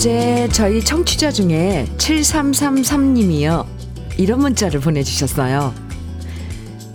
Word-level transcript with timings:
어제 0.00 0.48
저희 0.50 0.82
청취자 0.82 1.30
중에 1.30 1.86
7333님이요. 1.98 3.66
이런 4.16 4.40
문자를 4.40 4.80
보내주셨어요. 4.80 5.74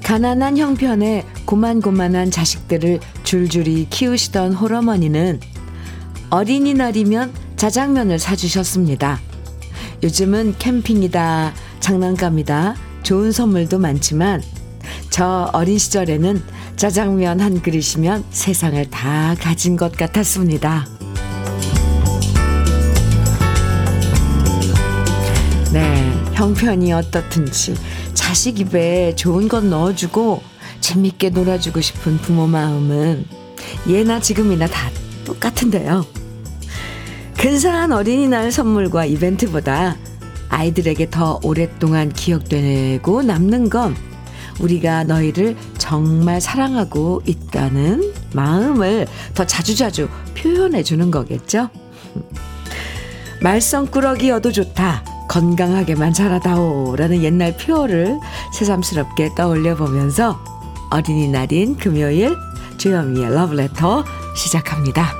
가난한 0.03 0.57
형편에 0.57 1.23
고만고만한 1.45 2.31
자식들을 2.31 2.99
줄줄이 3.23 3.85
키우시던 3.91 4.53
홀어머니는 4.53 5.39
어린이날이면 6.31 7.31
자장면을 7.57 8.17
사주셨습니다. 8.17 9.19
요즘은 10.01 10.55
캠핑이다, 10.57 11.53
장난감이다, 11.81 12.75
좋은 13.03 13.31
선물도 13.31 13.77
많지만 13.77 14.41
저 15.11 15.51
어린 15.53 15.77
시절에는 15.77 16.41
짜장면 16.75 17.39
한 17.39 17.61
그릇이면 17.61 18.25
세상을 18.31 18.83
다 18.89 19.35
가진 19.39 19.77
것 19.77 19.95
같았습니다. 19.95 20.87
형편이 26.35 26.91
어떻든지 26.91 27.75
자식 28.13 28.59
입에 28.59 29.15
좋은 29.15 29.47
것 29.47 29.63
넣어주고 29.63 30.43
재밌게 30.81 31.29
놀아주고 31.29 31.79
싶은 31.79 32.17
부모 32.17 32.45
마음은 32.45 33.25
예나 33.87 34.19
지금이나 34.19 34.67
다 34.67 34.89
똑같은데요. 35.23 36.05
근사한 37.37 37.93
어린이날 37.93 38.51
선물과 38.51 39.05
이벤트보다 39.05 39.95
아이들에게 40.49 41.09
더 41.09 41.39
오랫동안 41.41 42.11
기억되고 42.11 43.23
남는 43.23 43.69
건 43.69 43.95
우리가 44.59 45.05
너희를 45.05 45.55
정말 45.77 46.41
사랑하고 46.41 47.21
있다는 47.25 48.13
마음을 48.33 49.07
더 49.33 49.45
자주자주 49.45 50.09
표현해 50.37 50.83
주는 50.83 51.11
거겠죠? 51.11 51.69
말썽꾸러기여도 53.41 54.51
좋다. 54.51 55.14
건강하게만 55.35 56.13
자라다오. 56.13 56.95
라는 56.95 57.21
옛날 57.21 57.57
표어를 57.57 58.17
새삼스럽게 58.53 59.31
떠올려 59.35 59.75
보면서 59.75 60.39
어린이날인 60.91 61.75
금요일 61.75 62.33
주현미의 62.77 63.35
러브레터 63.35 64.05
시작합니다. 64.37 65.11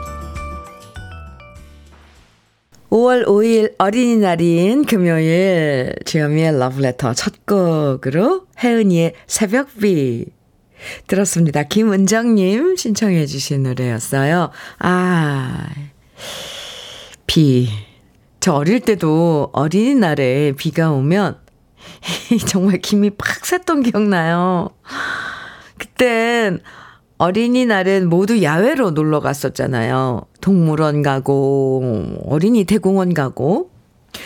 5월 2.90 3.26
5일 3.26 3.74
어린이날인 3.78 4.86
금요일 4.86 5.94
주현미의 6.06 6.60
러브레터 6.60 7.14
첫 7.14 7.46
곡으로 7.46 8.48
혜은이의 8.64 9.16
새벽비 9.28 10.28
들었습니다. 11.08 11.64
김은정님 11.64 12.78
신청해 12.78 13.26
주신 13.26 13.64
노래였어요. 13.64 14.50
아, 14.80 15.68
비. 17.28 17.68
저 18.46 18.54
어릴 18.54 18.80
때도 18.80 19.50
어린이날에 19.54 20.52
비가 20.52 20.92
오면 20.92 21.40
정말 22.46 22.78
김이 22.78 23.10
팍 23.10 23.42
샜던 23.42 23.84
기억나요. 23.84 24.70
그땐 25.80 26.60
어린이날은 27.18 28.08
모두 28.08 28.44
야외로 28.44 28.92
놀러 28.92 29.20
갔었잖아요. 29.20 30.28
동물원 30.42 31.02
가고, 31.02 32.20
어린이 32.28 32.66
대공원 32.66 33.16
가고. 33.16 33.72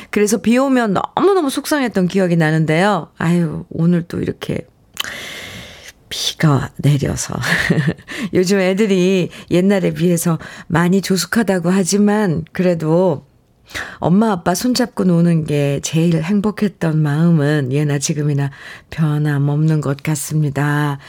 그래서 0.10 0.42
비 0.42 0.58
오면 0.58 0.98
너무너무 1.16 1.50
속상했던 1.50 2.10
기억이 2.10 2.36
나는데요. 2.36 3.12
아유, 3.18 3.64
오늘 3.70 4.04
또 4.04 4.20
이렇게 4.20 4.68
비가 6.10 6.72
내려서. 6.76 7.36
요즘 8.34 8.60
애들이 8.60 9.30
옛날에 9.50 9.94
비해서 9.94 10.40
많이 10.68 11.02
조숙하다고 11.02 11.70
하지만, 11.70 12.44
그래도 12.52 13.29
엄마 14.00 14.32
아빠 14.32 14.56
손잡고 14.56 15.04
노는 15.04 15.46
게 15.46 15.80
제일 15.84 16.22
행복했던 16.22 16.98
마음은 17.02 17.72
예나 17.72 18.00
지금이나 18.00 18.52
변함없는 18.90 19.82
것 19.82 20.02
같습니다. 20.04 21.00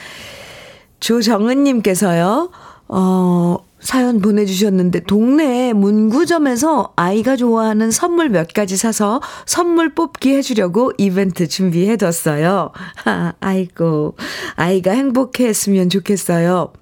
조정은님께서요, 1.00 2.50
어, 2.88 3.56
사연 3.81 4.21
보내주셨는데, 4.21 5.00
동네 5.00 5.72
문구점에서 5.72 6.93
아이가 6.97 7.37
좋아하는 7.37 7.91
선물 7.91 8.28
몇 8.28 8.53
가지 8.53 8.77
사서 8.77 9.22
선물 9.47 9.94
뽑기 9.94 10.34
해주려고 10.34 10.92
이벤트 10.98 11.48
준비해뒀어요. 11.48 12.72
아, 13.06 13.32
아이고, 13.41 14.16
아이가 14.56 14.92
행복해 14.92 15.47
했으면 15.47 15.88
좋겠어요. 15.88 16.72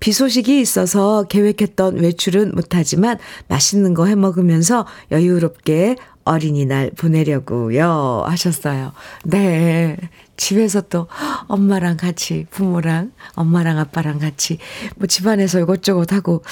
비 0.00 0.12
소식이 0.12 0.60
있어서 0.60 1.24
계획했던 1.24 1.96
외출은 1.98 2.52
못하지만 2.54 3.18
맛있는 3.48 3.94
거 3.94 4.06
해 4.06 4.14
먹으면서 4.14 4.86
여유롭게 5.10 5.96
어린이날 6.24 6.90
보내려고요. 6.96 8.24
하셨어요. 8.26 8.92
네. 9.24 9.96
집에서 10.36 10.82
또 10.82 11.08
엄마랑 11.48 11.96
같이, 11.96 12.46
부모랑, 12.50 13.12
엄마랑 13.34 13.78
아빠랑 13.78 14.18
같이, 14.18 14.58
뭐 14.96 15.06
집안에서 15.06 15.58
이것저것 15.60 16.12
하고, 16.12 16.42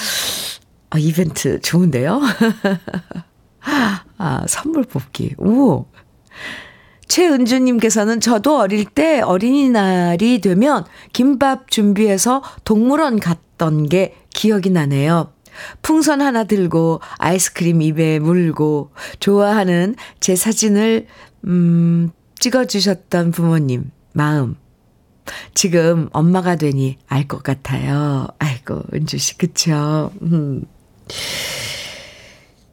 아, 0.91 0.99
이벤트 0.99 1.61
좋은데요? 1.61 2.21
아, 4.19 4.45
선물 4.49 4.85
뽑기. 4.85 5.35
오. 5.39 5.87
최은주님께서는 7.09 8.21
저도 8.21 8.59
어릴 8.59 8.85
때 8.85 9.21
어린이날이 9.21 10.41
되면 10.41 10.85
김밥 11.13 11.71
준비해서 11.71 12.43
동물원 12.65 13.21
갔던 13.21 13.89
게 13.89 14.15
기억이 14.31 14.71
나네요. 14.71 15.33
풍선 15.83 16.21
하나 16.21 16.45
들고 16.45 17.01
아이스크림 17.19 17.81
입에 17.81 18.19
물고 18.19 18.91
좋아하는 19.21 19.95
제 20.21 20.37
사진을 20.37 21.07
음 21.47 22.11
찍어주셨던 22.39 23.31
부모님 23.31 23.91
마음 24.13 24.57
지금 25.55 26.09
엄마가 26.13 26.57
되니 26.57 26.99
알 27.07 27.27
것 27.27 27.43
같아요. 27.43 28.27
아이고 28.39 28.83
은주 28.93 29.17
씨 29.19 29.39
그쵸? 29.39 30.13
음. 30.23 30.65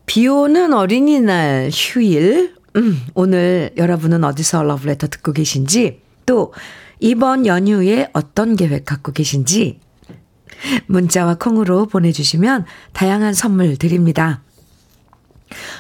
비 0.05 0.27
오는 0.27 0.73
어린이날 0.73 1.69
휴일 1.73 2.55
음, 2.75 3.01
오늘 3.13 3.71
여러분은 3.77 4.23
어디서 4.23 4.63
러브레터 4.63 5.07
듣고 5.07 5.31
계신지 5.31 6.01
또 6.25 6.53
이번 6.99 7.45
연휴에 7.45 8.09
어떤 8.13 8.55
계획 8.55 8.85
갖고 8.85 9.11
계신지 9.11 9.79
문자와 10.87 11.35
콩으로 11.35 11.85
보내주시면 11.87 12.65
다양한 12.93 13.33
선물 13.33 13.75
드립니다. 13.77 14.41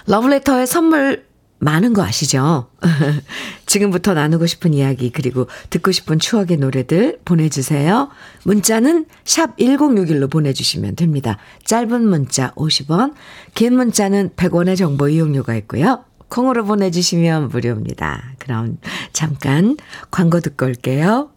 러브레터의 0.07 0.67
선물 0.67 1.25
많은 1.59 1.93
거 1.93 2.03
아시죠? 2.03 2.67
지금부터 3.65 4.13
나누고 4.13 4.45
싶은 4.45 4.73
이야기 4.73 5.09
그리고 5.09 5.47
듣고 5.69 5.91
싶은 5.91 6.19
추억의 6.19 6.57
노래들 6.57 7.19
보내주세요. 7.23 8.09
문자는 8.43 9.05
샵 9.23 9.55
1061로 9.57 10.29
보내주시면 10.29 10.97
됩니다. 10.97 11.37
짧은 11.63 12.05
문자 12.05 12.51
50원, 12.55 13.13
긴 13.55 13.77
문자는 13.77 14.31
100원의 14.35 14.77
정보 14.77 15.07
이용료가 15.07 15.55
있고요. 15.55 16.03
콩으로 16.33 16.65
보내주시면 16.65 17.49
무료입니다. 17.49 18.23
그럼 18.39 18.77
잠깐 19.11 19.77
광고 20.09 20.39
듣고 20.39 20.65
올게요. 20.65 21.29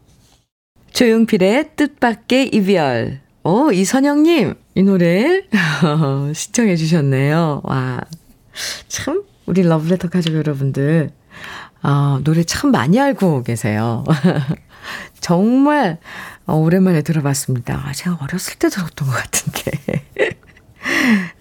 조용필의 0.92 1.72
뜻밖의 1.76 2.48
이별. 2.54 3.21
오, 3.44 3.71
이선영님, 3.71 4.54
이 4.74 4.82
노래 4.82 5.42
시청해 6.34 6.76
주셨네요. 6.76 7.60
와, 7.65 8.00
참, 8.88 9.22
우리 9.44 9.62
러브레터 9.62 10.09
가족 10.09 10.34
여러분들, 10.34 11.10
어, 11.82 12.21
노래 12.24 12.42
참 12.42 12.71
많이 12.71 12.98
알고 12.98 13.42
계세요. 13.42 14.03
정말 15.21 15.98
어, 16.47 16.54
오랜만에 16.54 17.03
들어봤습니다. 17.03 17.92
제가 17.92 18.18
어렸을 18.22 18.56
때 18.56 18.71
들었던 18.71 19.06
것 19.06 19.15
같은데. 19.15 20.04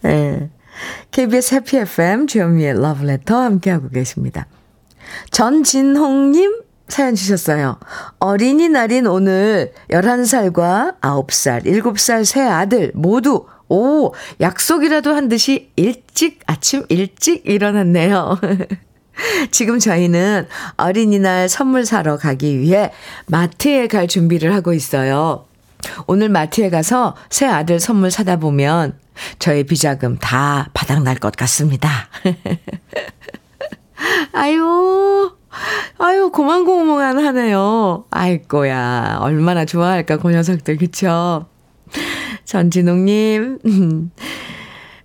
네. 0.01 0.50
KBS 1.12 1.56
해피 1.56 1.77
FM 1.77 2.27
주현미의 2.27 2.81
러브레터 2.81 3.36
함께하고 3.36 3.89
계십니다. 3.89 4.48
전진홍님 5.31 6.62
사연 6.88 7.16
주셨어요. 7.16 7.80
어린이날인 8.19 9.07
오늘 9.07 9.74
11살과 9.89 11.00
9살, 11.01 11.66
7살 11.66 12.25
새 12.25 12.42
아들 12.42 12.92
모두 12.94 13.45
오, 13.68 14.13
약속이라도 14.39 15.16
한 15.16 15.27
듯이 15.27 15.72
일찍, 15.75 16.42
아침 16.45 16.83
일찍 16.89 17.48
일어났네요. 17.48 18.39
지금 19.50 19.80
저희는 19.80 20.48
어린이날 20.78 21.50
선물 21.50 21.86
사러 21.86 22.18
가기 22.18 22.60
위해 22.60 22.92
마트에 23.28 23.88
갈 23.88 24.07
준비를 24.07 24.54
하고 24.54 24.74
있어요. 24.74 25.45
오늘 26.07 26.29
마트에 26.29 26.69
가서 26.69 27.15
새 27.29 27.45
아들 27.45 27.79
선물 27.79 28.11
사다 28.11 28.37
보면 28.37 28.97
저의 29.39 29.63
비자금 29.63 30.17
다 30.17 30.69
바닥날 30.73 31.15
것 31.15 31.35
같습니다. 31.35 31.89
아유, 34.33 35.31
아유, 35.97 36.29
고만고만 36.31 37.25
하네요. 37.25 38.05
아이고야, 38.11 39.19
얼마나 39.21 39.65
좋아할까, 39.65 40.17
그 40.17 40.31
녀석들, 40.31 40.77
그쵸? 40.77 41.47
전진웅님, 42.43 43.59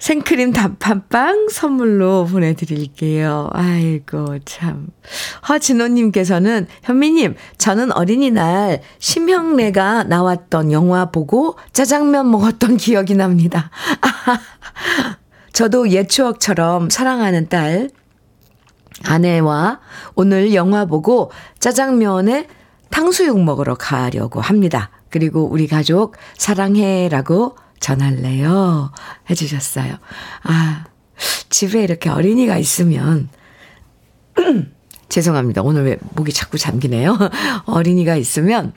생크림 0.01 0.53
단팥빵 0.53 1.49
선물로 1.51 2.25
보내드릴게요. 2.25 3.51
아이고, 3.53 4.39
참. 4.47 4.89
허진호님께서는, 5.49 6.67
현미님, 6.83 7.37
저는 7.59 7.93
어린이날 7.93 8.81
심형래가 8.99 10.05
나왔던 10.05 10.73
영화 10.73 11.11
보고 11.11 11.57
짜장면 11.73 12.31
먹었던 12.31 12.79
기억이 12.79 13.15
납니다. 13.15 13.71
저도 15.53 15.91
옛 15.91 16.09
추억처럼 16.09 16.89
사랑하는 16.89 17.51
딸, 17.51 17.91
아내와 19.05 19.81
오늘 20.15 20.55
영화 20.55 20.87
보고 20.87 21.31
짜장면에 21.59 22.47
탕수육 22.91 23.43
먹으러 23.43 23.75
가려고 23.75 24.41
합니다. 24.41 24.91
그리고 25.11 25.45
우리 25.45 25.67
가족 25.67 26.17
사랑해라고 26.39 27.57
전할래요. 27.81 28.93
해주셨어요. 29.29 29.97
아, 30.45 30.85
집에 31.49 31.83
이렇게 31.83 32.09
어린이가 32.11 32.57
있으면, 32.59 33.29
죄송합니다. 35.09 35.63
오늘 35.63 35.85
왜 35.85 35.97
목이 36.15 36.33
자꾸 36.33 36.59
잠기네요. 36.59 37.19
어린이가 37.67 38.17
있으면, 38.17 38.75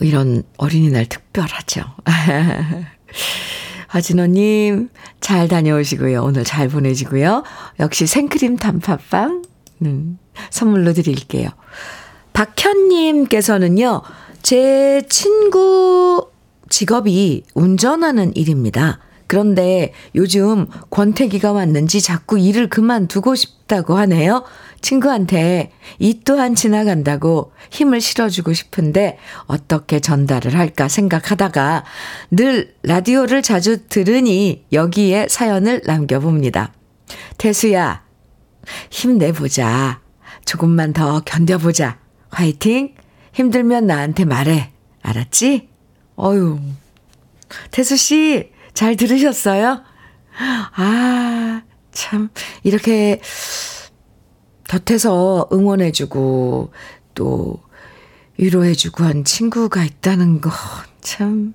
이런 0.00 0.42
어린이날 0.58 1.06
특별하죠. 1.06 1.84
하진호님, 3.86 4.90
잘 5.20 5.48
다녀오시고요. 5.48 6.22
오늘 6.22 6.44
잘 6.44 6.68
보내시고요. 6.68 7.44
역시 7.80 8.06
생크림 8.06 8.56
단팥빵, 8.56 9.42
음, 9.82 10.18
선물로 10.50 10.92
드릴게요. 10.92 11.48
박현님께서는요, 12.34 14.02
제 14.42 15.02
친구 15.08 16.28
직업이 16.68 17.44
운전하는 17.54 18.34
일입니다. 18.36 19.00
그런데 19.28 19.92
요즘 20.14 20.66
권태기가 20.90 21.52
왔는지 21.52 22.00
자꾸 22.00 22.38
일을 22.38 22.68
그만두고 22.68 23.34
싶다고 23.34 23.96
하네요. 23.98 24.44
친구한테 24.80 25.70
이 25.98 26.20
또한 26.24 26.54
지나간다고 26.54 27.52
힘을 27.70 28.00
실어주고 28.00 28.54
싶은데 28.54 29.18
어떻게 29.46 30.00
전달을 30.00 30.56
할까 30.56 30.88
생각하다가 30.88 31.84
늘 32.30 32.74
라디오를 32.82 33.42
자주 33.42 33.86
들으니 33.88 34.64
여기에 34.72 35.26
사연을 35.28 35.82
남겨봅니다. 35.84 36.72
태수야, 37.36 38.02
힘내보자. 38.90 40.00
조금만 40.46 40.94
더 40.94 41.20
견뎌보자. 41.20 41.98
화이팅! 42.30 42.94
힘들면 43.34 43.86
나한테 43.86 44.24
말해. 44.24 44.72
알았지? 45.02 45.68
어유 46.18 46.58
태수 47.70 47.96
씨, 47.96 48.50
잘 48.74 48.96
들으셨어요? 48.96 49.82
아, 50.76 51.62
참, 51.92 52.28
이렇게 52.62 53.20
곁에서 54.68 55.48
응원해주고 55.52 56.72
또 57.14 57.62
위로해주고 58.36 59.04
한 59.04 59.24
친구가 59.24 59.84
있다는 59.84 60.40
거 60.40 60.50
참 61.08 61.54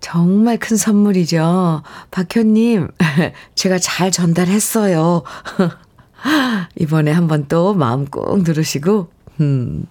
정말 0.00 0.58
큰 0.58 0.76
선물이죠. 0.76 1.82
박현님, 2.10 2.88
제가 3.54 3.78
잘 3.78 4.10
전달했어요. 4.10 5.22
이번에 6.78 7.10
한번 7.10 7.48
또 7.48 7.74
마음 7.74 8.06
꾹 8.06 8.42
누르시고, 8.42 9.10
음, 9.40 9.86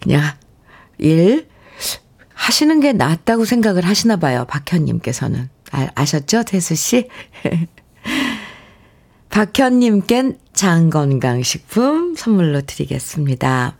그냥 0.00 0.22
일 0.98 1.48
하시는 2.36 2.80
게 2.80 2.92
낫다고 2.92 3.44
생각을 3.44 3.84
하시나 3.84 4.16
봐요. 4.16 4.44
박현님께서는. 4.48 5.48
아, 5.72 5.88
아셨죠? 5.94 6.44
태수씨? 6.44 7.08
박현님껜 9.30 10.38
장건강식품 10.52 12.14
선물로 12.14 12.60
드리겠습니다. 12.62 13.76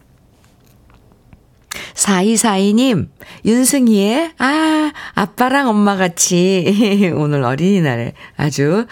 4242님, 1.94 3.08
윤승희의, 3.44 4.32
아, 4.38 4.92
아빠랑 5.14 5.68
엄마 5.68 5.96
같이, 5.96 7.12
오늘 7.16 7.44
어린이날에 7.44 8.14
아주, 8.36 8.86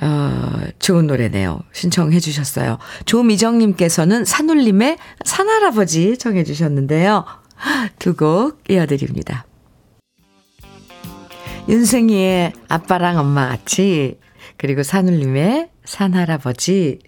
어, 0.00 0.52
좋은 0.78 1.06
노래네요. 1.06 1.60
신청해 1.72 2.20
주셨어요. 2.20 2.78
조미정님께서는 3.06 4.24
산울림의 4.24 4.98
산할아버지 5.24 6.18
청해 6.18 6.44
주셨는데요. 6.44 7.24
두 7.98 8.14
곡 8.14 8.62
이어드립니다. 8.68 9.44
윤승희의 11.68 12.52
아빠랑 12.68 13.18
엄마 13.18 13.48
같이, 13.48 14.18
그리고 14.56 14.82
산울림의 14.82 15.70
산할아버지 15.84 17.00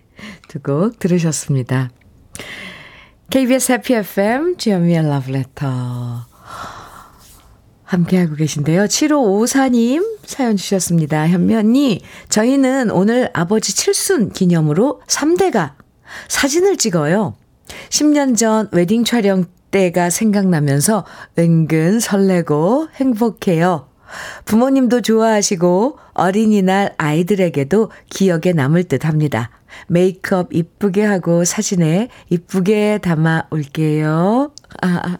두 0.48 0.58
곡 0.60 0.98
들으셨습니다. 0.98 1.90
KBS 3.30 3.72
해피 3.72 3.94
FM 3.94 4.56
주현미의 4.56 5.04
러브레터 5.08 6.26
함께하고 7.84 8.34
계신데요. 8.34 8.84
7554님 8.84 10.18
사연 10.24 10.56
주셨습니다. 10.56 11.26
현미 11.28 11.54
언니, 11.54 12.02
저희는 12.28 12.90
오늘 12.90 13.30
아버지 13.32 13.74
칠순 13.74 14.30
기념으로 14.32 15.00
3대가 15.06 15.74
사진을 16.28 16.76
찍어요. 16.76 17.36
10년 17.88 18.36
전 18.36 18.68
웨딩 18.72 19.04
촬영 19.04 19.46
때가 19.70 20.10
생각나면서 20.10 21.04
은근 21.38 22.00
설레고 22.00 22.88
행복해요. 22.94 23.88
부모님도 24.44 25.02
좋아하시고 25.02 25.98
어린이날 26.14 26.94
아이들에게도 26.98 27.90
기억에 28.10 28.52
남을 28.54 28.84
듯 28.84 29.04
합니다. 29.04 29.50
메이크업 29.86 30.52
이쁘게 30.52 31.04
하고 31.04 31.44
사진에 31.44 32.08
이쁘게 32.28 32.98
담아 33.02 33.44
올게요. 33.50 34.50
아, 34.82 35.18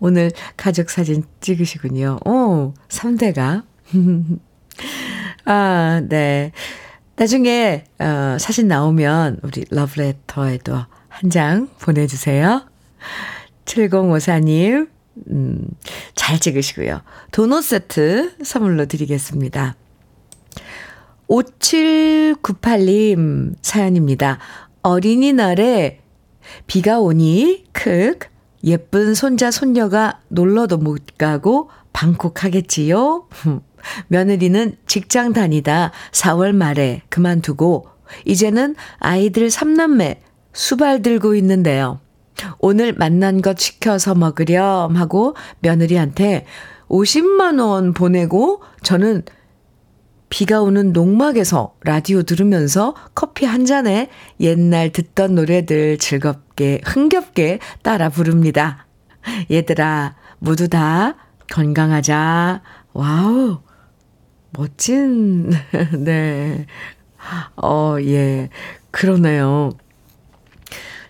오늘 0.00 0.30
가족 0.56 0.90
사진 0.90 1.24
찍으시군요. 1.40 2.18
오, 2.26 2.74
3대가. 2.88 3.62
아, 5.46 6.02
네. 6.08 6.52
나중에, 7.16 7.84
어, 7.98 8.36
사진 8.38 8.68
나오면 8.68 9.40
우리 9.42 9.64
러브레터에도 9.70 10.74
한 11.08 11.30
장 11.30 11.68
보내주세요. 11.80 12.66
7054님, 13.66 14.88
음, 15.30 15.66
잘 16.14 16.38
찍으시고요. 16.38 17.02
도넛 17.32 17.64
세트 17.64 18.36
선물로 18.42 18.86
드리겠습니다. 18.86 19.76
5798님 21.28 23.56
사연입니다. 23.60 24.38
어린이날에 24.82 26.00
비가 26.66 27.00
오니 27.00 27.66
크 27.72 28.18
예쁜 28.64 29.14
손자 29.14 29.50
손녀가 29.50 30.20
놀러도 30.28 30.78
못 30.78 31.02
가고 31.18 31.68
방콕하겠지요. 31.92 33.28
며느리는 34.08 34.76
직장 34.86 35.32
다니다 35.32 35.92
4월 36.12 36.52
말에 36.52 37.02
그만두고 37.08 37.88
이제는 38.24 38.76
아이들 38.98 39.48
3남매 39.48 40.18
수발 40.52 41.02
들고 41.02 41.34
있는데요. 41.36 42.00
오늘 42.58 42.92
만난 42.92 43.40
것 43.40 43.58
시켜서 43.58 44.14
먹으렴 44.14 44.96
하고 44.96 45.34
며느리한테 45.60 46.46
50만원 46.88 47.94
보내고 47.94 48.62
저는 48.82 49.22
비가 50.28 50.60
오는 50.60 50.92
농막에서 50.92 51.74
라디오 51.82 52.22
들으면서 52.22 52.94
커피 53.14 53.46
한 53.46 53.64
잔에 53.64 54.10
옛날 54.40 54.90
듣던 54.90 55.34
노래들 55.34 55.98
즐겁게, 55.98 56.80
흥겹게 56.84 57.60
따라 57.82 58.08
부릅니다. 58.08 58.86
얘들아, 59.50 60.16
모두 60.38 60.68
다 60.68 61.16
건강하자. 61.50 62.62
와우. 62.92 63.60
멋진, 64.50 65.50
네. 65.98 66.66
어, 67.62 67.96
예. 68.00 68.48
그러네요. 68.90 69.70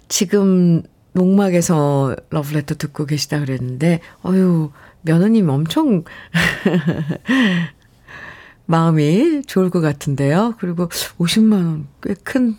지금 0.09 0.83
농막에서 1.16 2.14
러브레터 2.30 2.75
듣고 2.75 3.06
계시다 3.06 3.40
그랬는데, 3.40 4.00
어유 4.25 4.70
며느님 5.00 5.49
엄청 5.49 6.04
마음이 8.66 9.42
좋을 9.46 9.70
것 9.70 9.80
같은데요. 9.80 10.54
그리고 10.58 10.88
50만원 10.88 11.85
꽤 12.02 12.14
큰 12.23 12.56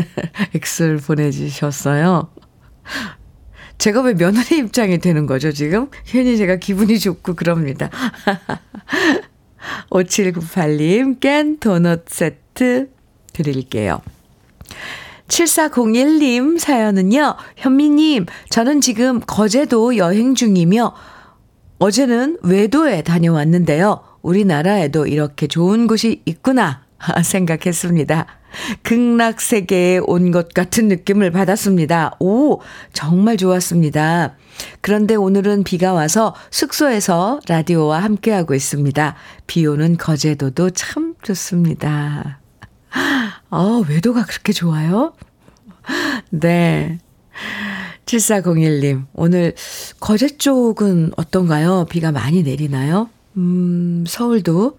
액수를 0.54 0.96
보내주셨어요. 0.96 2.30
제가 3.78 4.00
왜 4.02 4.14
며느리 4.14 4.58
입장이 4.58 4.98
되는 4.98 5.26
거죠, 5.26 5.52
지금? 5.52 5.88
괜히 6.06 6.36
제가 6.36 6.56
기분이 6.56 6.98
좋고 6.98 7.34
그럽니다. 7.34 7.90
5798님, 9.90 11.20
깬 11.20 11.58
도넛 11.58 12.08
세트 12.08 12.90
드릴게요. 13.32 14.00
7401님 15.32 16.58
사연은요, 16.58 17.36
현미님, 17.56 18.26
저는 18.50 18.82
지금 18.82 19.20
거제도 19.20 19.96
여행 19.96 20.34
중이며, 20.34 20.94
어제는 21.78 22.38
외도에 22.42 23.02
다녀왔는데요. 23.02 24.02
우리나라에도 24.20 25.06
이렇게 25.06 25.46
좋은 25.46 25.86
곳이 25.86 26.20
있구나 26.26 26.82
생각했습니다. 27.24 28.26
극락 28.82 29.40
세계에 29.40 30.00
온 30.04 30.30
것 30.30 30.52
같은 30.52 30.88
느낌을 30.88 31.30
받았습니다. 31.30 32.16
오, 32.20 32.60
정말 32.92 33.38
좋았습니다. 33.38 34.36
그런데 34.82 35.14
오늘은 35.14 35.64
비가 35.64 35.94
와서 35.94 36.34
숙소에서 36.50 37.40
라디오와 37.48 38.00
함께하고 38.02 38.54
있습니다. 38.54 39.16
비 39.46 39.66
오는 39.66 39.96
거제도도 39.96 40.70
참 40.70 41.14
좋습니다. 41.22 42.38
아, 43.54 43.82
외도가 43.86 44.24
그렇게 44.24 44.54
좋아요? 44.54 45.12
네. 46.30 46.98
7401님, 48.06 49.04
오늘 49.12 49.54
거제 50.00 50.38
쪽은 50.38 51.12
어떤가요? 51.18 51.84
비가 51.90 52.12
많이 52.12 52.42
내리나요? 52.42 53.10
음, 53.36 54.06
서울도, 54.08 54.78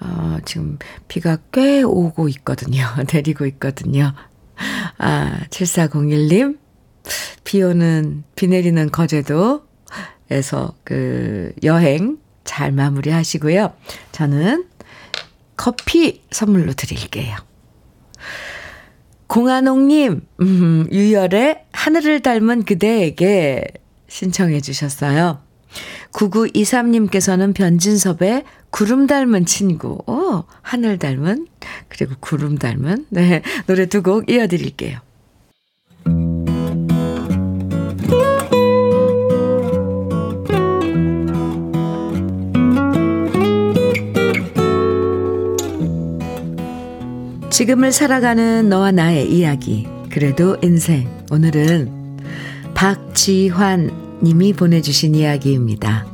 어, 0.00 0.36
지금 0.44 0.78
비가 1.08 1.38
꽤 1.52 1.82
오고 1.82 2.28
있거든요. 2.28 2.84
내리고 3.10 3.46
있거든요. 3.46 4.12
아, 4.98 5.40
7401님, 5.48 6.58
비 7.44 7.62
오는, 7.62 8.24
비 8.36 8.46
내리는 8.46 8.90
거제도에서 8.90 9.64
그 10.84 11.54
여행 11.62 12.18
잘 12.44 12.72
마무리 12.72 13.08
하시고요. 13.08 13.72
저는 14.12 14.66
커피 15.56 16.22
선물로 16.30 16.74
드릴게요. 16.74 17.36
공한옥님, 19.32 20.20
음, 20.42 20.86
유열의 20.92 21.64
하늘을 21.72 22.20
닮은 22.20 22.64
그대에게 22.64 23.64
신청해 24.06 24.60
주셨어요. 24.60 25.40
9923님께서는 26.12 27.54
변진섭의 27.54 28.44
구름 28.68 29.06
닮은 29.06 29.46
친구, 29.46 30.02
오, 30.06 30.44
하늘 30.60 30.98
닮은, 30.98 31.46
그리고 31.88 32.12
구름 32.20 32.58
닮은, 32.58 33.06
네, 33.08 33.40
노래 33.66 33.86
두 33.86 34.02
곡 34.02 34.28
이어드릴게요. 34.28 34.98
지금을 47.62 47.92
살아가는 47.92 48.68
너와 48.68 48.90
나의 48.90 49.32
이야기. 49.32 49.86
그래도 50.10 50.56
인생. 50.62 51.08
오늘은 51.30 52.18
박지환 52.74 54.18
님이 54.20 54.52
보내주신 54.52 55.14
이야기입니다. 55.14 56.04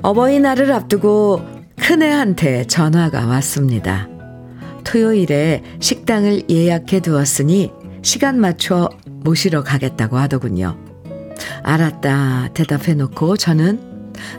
어버이날을 0.00 0.72
앞두고 0.72 1.44
큰애한테 1.82 2.66
전화가 2.66 3.26
왔습니다. 3.26 4.08
토요일에 4.84 5.62
식당을 5.80 6.48
예약해 6.48 7.00
두었으니 7.00 7.72
시간 8.00 8.40
맞춰 8.40 8.88
모시러 9.04 9.62
가겠다고 9.62 10.16
하더군요. 10.16 10.78
알았다 11.62 12.54
대답해 12.54 12.94
놓고 12.94 13.36
저는 13.36 13.85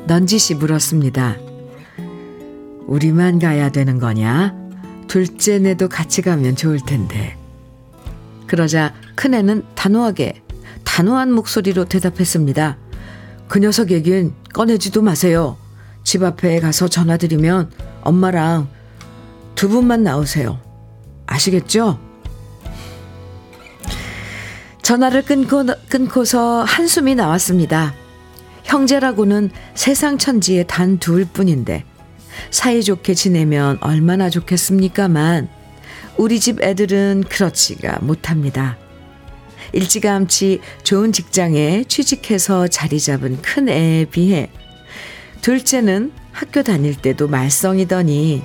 넌지시 0.06 0.56
물었습니다. 0.56 1.38
우리만 2.86 3.40
가야 3.40 3.70
되는 3.70 4.00
거냐? 4.00 4.56
둘째네도 5.08 5.90
같이 5.90 6.22
가면 6.22 6.56
좋을 6.56 6.80
텐데. 6.86 7.38
그러자 8.48 8.94
큰애는 9.16 9.64
단호하게, 9.76 10.42
단호한 10.84 11.32
목소리로 11.34 11.86
대답했습니다. 11.86 12.78
그 13.48 13.60
녀석 13.60 13.92
얘긴 13.92 14.34
꺼내지도 14.54 15.02
마세요. 15.02 15.58
집 16.04 16.24
앞에 16.24 16.60
가서 16.60 16.88
전화드리면 16.88 17.72
엄마랑 18.02 18.70
두 19.56 19.68
분만 19.70 20.04
나오세요. 20.04 20.60
아시겠죠? 21.26 22.00
전화를 24.82 25.24
끊고, 25.24 25.66
끊고서 25.90 26.64
한숨이 26.64 27.16
나왔습니다. 27.16 27.94
형제라고는 28.68 29.50
세상 29.76 30.18
천지에 30.18 30.64
단 30.64 31.00
둘 31.00 31.26
뿐인데 31.26 31.86
사이좋게 32.52 33.14
지내면 33.14 33.78
얼마나 33.82 34.30
좋겠습니까만 34.30 35.50
우리 36.18 36.40
집 36.40 36.62
애들은 36.62 37.24
그렇지가 37.30 38.00
못합니다. 38.02 38.78
일찌감치 39.74 40.62
좋은 40.84 41.12
직장에 41.12 41.86
취직해서 41.88 42.68
자리 42.68 43.00
잡은 43.00 43.42
큰 43.42 43.70
애에 43.70 44.06
비해 44.06 44.50
둘째는 45.42 46.12
학교 46.32 46.62
다닐 46.64 46.96
때도 46.96 47.28
말썽이더니 47.28 48.44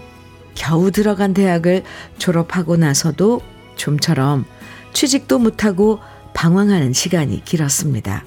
겨우 0.55 0.91
들어간 0.91 1.35
대학을 1.35 1.83
졸업하고 2.19 2.76
나서도 2.76 3.41
좀처럼 3.76 4.45
취직도 4.93 5.38
못하고 5.38 6.00
방황하는 6.35 6.93
시간이 6.93 7.45
길었습니다. 7.45 8.25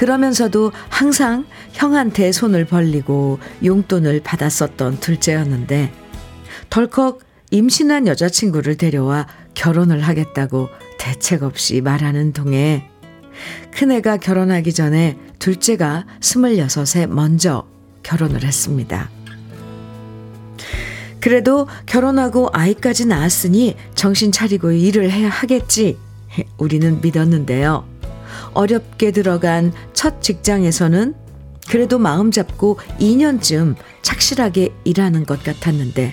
그러면서도 0.00 0.72
항상 0.88 1.44
형한테 1.72 2.32
손을 2.32 2.64
벌리고 2.64 3.38
용돈을 3.62 4.22
받았었던 4.24 4.98
둘째였는데 4.98 5.92
덜컥 6.70 7.18
임신한 7.50 8.06
여자친구를 8.06 8.78
데려와 8.78 9.26
결혼을 9.52 10.00
하겠다고 10.00 10.70
대책 10.98 11.42
없이 11.42 11.82
말하는 11.82 12.32
동에 12.32 12.88
큰애가 13.74 14.16
결혼하기 14.16 14.72
전에 14.72 15.18
둘째가 15.38 16.06
스물여섯에 16.22 17.06
먼저 17.06 17.68
결혼을 18.02 18.42
했습니다. 18.42 19.10
그래도 21.20 21.68
결혼하고 21.84 22.48
아이까지 22.54 23.04
낳았으니 23.04 23.76
정신 23.94 24.32
차리고 24.32 24.72
일을 24.72 25.10
해야 25.10 25.28
하겠지. 25.28 25.98
우리는 26.56 27.02
믿었는데요. 27.02 27.99
어렵게 28.54 29.10
들어간 29.12 29.72
첫 29.92 30.22
직장에서는 30.22 31.14
그래도 31.68 31.98
마음 31.98 32.30
잡고 32.30 32.78
2년쯤 32.98 33.76
착실하게 34.02 34.70
일하는 34.84 35.24
것 35.24 35.42
같았는데 35.44 36.12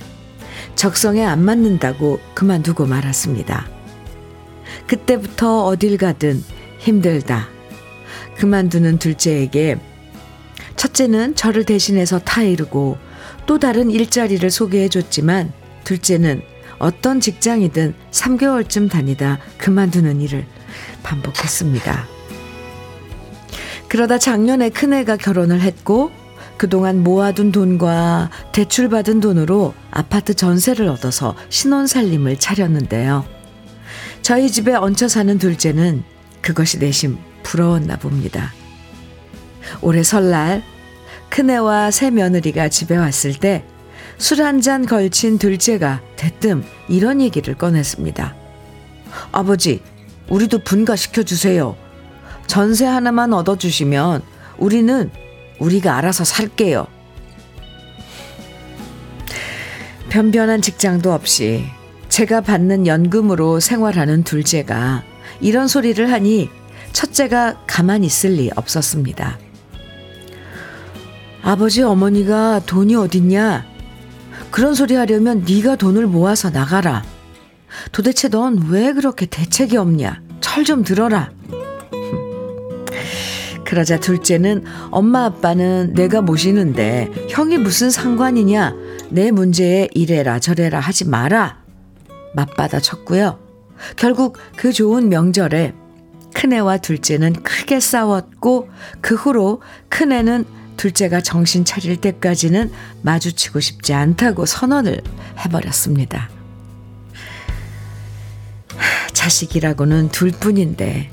적성에 0.76 1.24
안 1.26 1.44
맞는다고 1.44 2.20
그만두고 2.36 2.86
말았습니다. 2.86 3.68
그때부터 4.86 5.66
어딜 5.66 5.98
가든 5.98 6.44
힘들다. 6.80 7.48
그만두는 8.38 9.00
둘째에게 9.00 9.78
첫째는 10.76 11.36
저를 11.36 11.64
대신해서 11.64 12.20
타이르고 12.20 12.98
또 13.48 13.58
다른 13.58 13.90
일자리를 13.90 14.50
소개해 14.50 14.90
줬지만 14.90 15.52
둘째는 15.84 16.42
어떤 16.78 17.20
직장이든 17.20 17.96
3개월쯤 18.12 18.92
다니다 18.92 19.40
그만두는 19.58 20.22
일을 20.22 20.46
반복했습니다. 21.02 22.17
그러다 23.90 24.18
작년에 24.18 24.70
큰애가 24.70 25.18
결혼을 25.18 25.62
했고 25.62 26.12
그동안 26.58 27.04
모아둔 27.04 27.52
돈과 27.52 28.30
대출받은 28.52 29.20
돈으로 29.22 29.74
아파트 29.92 30.34
전세를 30.34 30.88
얻어서 30.88 31.36
신혼 31.50 31.88
살림을 31.88 32.38
차렸는데요. 32.38 33.26
저희 34.22 34.50
집에 34.50 34.74
얹혀 34.74 35.08
사는 35.08 35.38
둘째는 35.38 36.04
그것이 36.42 36.80
내심 36.80 37.18
부러웠나 37.44 37.98
봅니다. 37.98 38.54
올해 39.82 40.04
설날 40.04 40.64
큰애와 41.30 41.92
새 41.92 42.10
며느리가 42.10 42.70
집에 42.70 42.96
왔을 42.98 43.34
때 43.34 43.64
술 44.20 44.42
한 44.44 44.62
잔 44.62 44.86
걸친 44.86 45.38
둘째가 45.38 46.02
대뜸 46.16 46.64
이런 46.90 47.22
얘기를 47.22 47.54
꺼냈습니다. 47.56 48.36
아버지, 49.32 49.82
우리도 50.28 50.60
분가시켜 50.64 51.22
주세요. 51.24 51.76
전세 52.48 52.86
하나만 52.86 53.34
얻어주시면 53.34 54.22
우리는 54.58 55.12
우리가 55.60 55.96
알아서 55.98 56.24
살게요. 56.24 56.88
변변한 60.10 60.62
직장도 60.62 61.14
없이 61.14 61.66
제가 62.10 62.42
받는 62.42 62.88
연금으로 62.88 63.60
생활하는 63.60 64.24
둘째가 64.24 65.04
이런 65.42 65.68
소리를 65.68 66.12
하니 66.12 66.50
첫째가 66.94 67.64
가만히 67.68 68.08
있을 68.08 68.32
리 68.32 68.50
없었습니다. 68.56 69.38
아버지 71.44 71.84
어머니가 71.84 72.62
돈이 72.66 72.96
어딨냐? 72.96 73.66
그런 74.50 74.74
소리 74.74 74.96
하려면 74.96 75.46
네가 75.48 75.76
돈을 75.76 76.08
모아서 76.08 76.50
나가라. 76.50 77.04
도대체 77.92 78.30
넌 78.30 78.68
왜 78.70 78.94
그렇게 78.94 79.26
대책이 79.26 79.78
없냐? 79.78 80.22
철 80.42 80.64
좀 80.64 80.84
들어라. 80.84 81.30
그러자 83.68 84.00
둘째는 84.00 84.64
엄마 84.92 85.26
아빠는 85.26 85.94
내가 85.94 86.22
모시는데 86.22 87.28
형이 87.28 87.58
무슨 87.58 87.90
상관이냐 87.90 88.74
내 89.10 89.30
문제에 89.30 89.90
이래라 89.94 90.40
저래라 90.40 90.80
하지 90.80 91.06
마라 91.06 91.62
맞받아 92.34 92.80
쳤고요. 92.80 93.38
결국 93.98 94.38
그 94.56 94.72
좋은 94.72 95.10
명절에 95.10 95.74
큰애와 96.34 96.78
둘째는 96.78 97.34
크게 97.44 97.82
싸웠고 97.82 98.70
그 99.02 99.16
후로 99.16 99.62
큰애는 99.90 100.46
둘째가 100.78 101.20
정신 101.20 101.66
차릴 101.66 101.98
때까지는 101.98 102.72
마주치고 103.02 103.60
싶지 103.60 103.94
않다고 103.94 104.46
선언을 104.46 105.02
해버렸습니다. 105.40 106.30
자식이라고는 109.12 110.08
둘뿐인데 110.10 111.12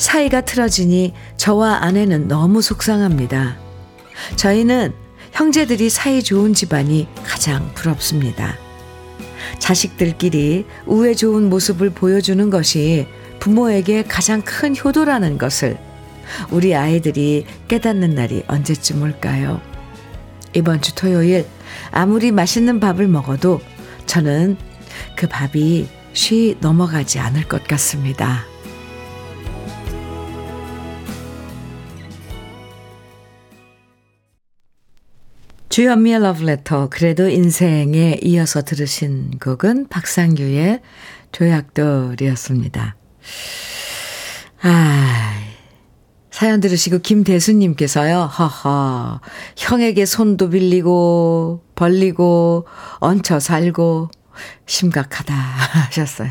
사이가 0.00 0.40
틀어지니 0.40 1.12
저와 1.36 1.82
아내는 1.82 2.26
너무 2.26 2.62
속상합니다. 2.62 3.58
저희는 4.36 4.94
형제들이 5.32 5.90
사이 5.90 6.22
좋은 6.22 6.54
집안이 6.54 7.06
가장 7.22 7.70
부럽습니다. 7.74 8.56
자식들끼리 9.58 10.64
우애 10.86 11.12
좋은 11.12 11.50
모습을 11.50 11.90
보여주는 11.90 12.48
것이 12.48 13.08
부모에게 13.40 14.04
가장 14.04 14.40
큰 14.40 14.74
효도라는 14.74 15.36
것을 15.36 15.76
우리 16.50 16.74
아이들이 16.74 17.44
깨닫는 17.68 18.14
날이 18.14 18.42
언제쯤 18.46 19.02
올까요? 19.02 19.60
이번 20.54 20.80
주 20.80 20.94
토요일 20.94 21.46
아무리 21.90 22.32
맛있는 22.32 22.80
밥을 22.80 23.06
먹어도 23.06 23.60
저는 24.06 24.56
그 25.14 25.28
밥이 25.28 25.88
쉬 26.14 26.56
넘어가지 26.60 27.18
않을 27.18 27.46
것 27.48 27.64
같습니다. 27.64 28.49
주현미의 35.70 36.20
러브레터 36.20 36.88
그래도 36.88 37.28
인생에 37.28 38.18
이어서 38.24 38.62
들으신 38.62 39.38
곡은 39.38 39.86
박상규의 39.88 40.80
조약돌이었습니다. 41.30 42.96
아, 44.62 45.32
사연 46.32 46.60
들으시고 46.60 46.98
김대수님께서요, 46.98 48.22
허허, 48.22 49.20
형에게 49.56 50.06
손도 50.06 50.50
빌리고, 50.50 51.62
벌리고, 51.76 52.66
얹혀 52.98 53.38
살고, 53.38 54.10
심각하다 54.66 55.32
하셨어요. 55.86 56.30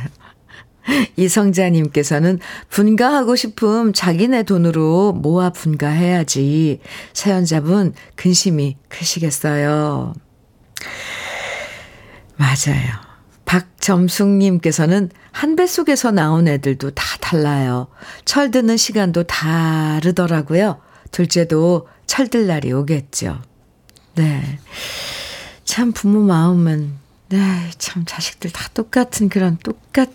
이성자님께서는 1.15 2.39
분가하고 2.69 3.35
싶음 3.35 3.93
자기네 3.93 4.43
돈으로 4.43 5.13
모아 5.13 5.49
분가해야지. 5.51 6.79
사연자분 7.13 7.93
근심이 8.15 8.77
크시겠어요. 8.87 10.13
맞아요. 12.37 13.09
박점숙님께서는 13.45 15.09
한 15.31 15.55
배 15.55 15.67
속에서 15.67 16.11
나온 16.11 16.47
애들도 16.47 16.91
다 16.91 17.03
달라요. 17.21 17.87
철드는 18.25 18.77
시간도 18.77 19.23
다르더라고요. 19.23 20.81
둘째도 21.11 21.87
철들 22.05 22.47
날이 22.47 22.71
오겠죠. 22.71 23.41
네. 24.15 24.59
참 25.63 25.91
부모 25.91 26.21
마음은, 26.21 26.93
네, 27.29 27.69
참 27.77 28.03
자식들 28.05 28.51
다 28.51 28.69
똑같은 28.73 29.29
그런 29.29 29.57
똑같 29.57 30.09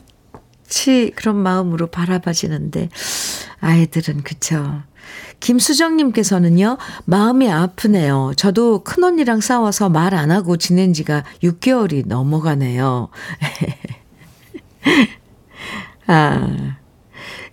이 0.88 1.10
그런 1.14 1.36
마음으로 1.36 1.88
바라봐지는데, 1.88 2.88
아이들은 3.60 4.22
그쵸. 4.22 4.82
김수정님께서는요, 5.40 6.78
마음이 7.04 7.50
아프네요. 7.50 8.32
저도 8.36 8.82
큰언니랑 8.84 9.40
싸워서 9.40 9.88
말 9.90 10.14
안 10.14 10.30
하고 10.30 10.56
지낸 10.56 10.92
지가 10.92 11.24
6개월이 11.42 12.06
넘어가네요. 12.06 13.08
아, 16.06 16.76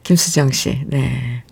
김수정 0.04 0.52
씨, 0.52 0.84
네. 0.88 1.44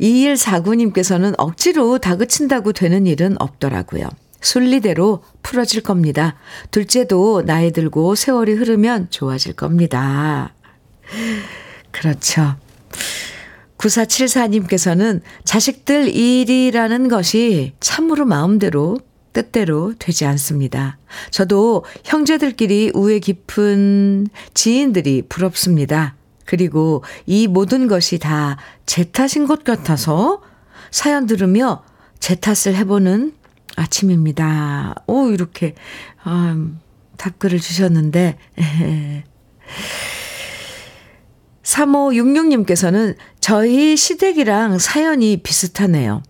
2149님께서는 0.00 1.34
억지로 1.38 1.98
다그친다고 1.98 2.72
되는 2.72 3.06
일은 3.06 3.36
없더라고요. 3.40 4.08
순리대로 4.40 5.22
풀어질 5.42 5.82
겁니다. 5.82 6.36
둘째도 6.70 7.44
나이 7.44 7.72
들고 7.72 8.14
세월이 8.14 8.52
흐르면 8.54 9.08
좋아질 9.10 9.54
겁니다. 9.54 10.54
그렇죠. 11.90 12.56
9474님께서는 13.78 15.20
자식들 15.44 16.08
일이라는 16.08 17.08
것이 17.08 17.74
참으로 17.80 18.24
마음대로 18.24 18.98
뜻대로 19.32 19.94
되지 19.98 20.24
않습니다. 20.24 20.98
저도 21.30 21.84
형제들끼리 22.04 22.92
우애 22.94 23.18
깊은 23.18 24.28
지인들이 24.54 25.22
부럽습니다. 25.28 26.14
그리고 26.46 27.04
이 27.26 27.46
모든 27.46 27.86
것이 27.86 28.18
다 28.18 28.56
제 28.86 29.04
탓인 29.04 29.46
것 29.46 29.64
같아서 29.64 30.40
사연 30.90 31.26
들으며 31.26 31.82
제 32.20 32.36
탓을 32.36 32.74
해보는 32.76 33.34
아침입니다. 33.76 34.94
오, 35.06 35.30
이렇게, 35.30 35.74
아, 36.24 36.56
답글을 37.16 37.60
주셨는데, 37.60 38.38
3566님께서는 41.62 43.16
저희 43.40 43.96
시댁이랑 43.96 44.78
사연이 44.78 45.36
비슷하네요. 45.38 46.22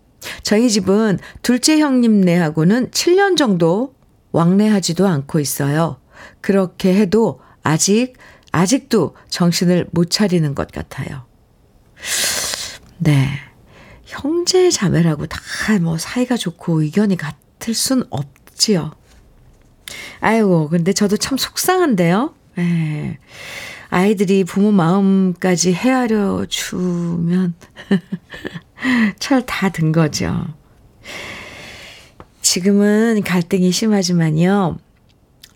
저희 0.43 0.71
집은 0.71 1.19
둘째 1.43 1.79
형님네하고는 1.79 2.91
7년 2.91 3.37
정도 3.37 3.95
왕래하지도 4.33 5.07
않고 5.07 5.39
있어요. 5.41 6.01
그렇게 6.41 6.95
해도 6.95 7.41
아직, 7.63 8.15
아직도 8.53 9.15
정신을 9.29 9.89
못 9.93 10.11
차리는 10.11 10.55
것 10.55 10.71
같아요. 10.73 11.27
네. 12.99 13.29
형제 14.07 14.71
자매라고 14.71 15.27
다 15.27 15.41
뭐 15.81 15.99
사이가 15.99 16.37
좋고 16.37 16.83
의견이 16.83 17.17
같을 17.17 17.75
순 17.75 18.05
없지요. 18.11 18.93
아이고, 20.21 20.69
근데 20.69 20.93
저도 20.93 21.17
참 21.17 21.37
속상한데요. 21.37 22.35
예. 22.59 23.19
아이들이 23.91 24.45
부모 24.45 24.73
마음까지 24.73 25.73
헤아려 25.75 26.47
주면 26.49 27.55
철 29.19 29.45
다 29.47 29.69
든 29.71 29.93
거죠. 29.93 30.47
지금은 32.41 33.23
갈등이 33.23 33.71
심하지만요. 33.73 34.79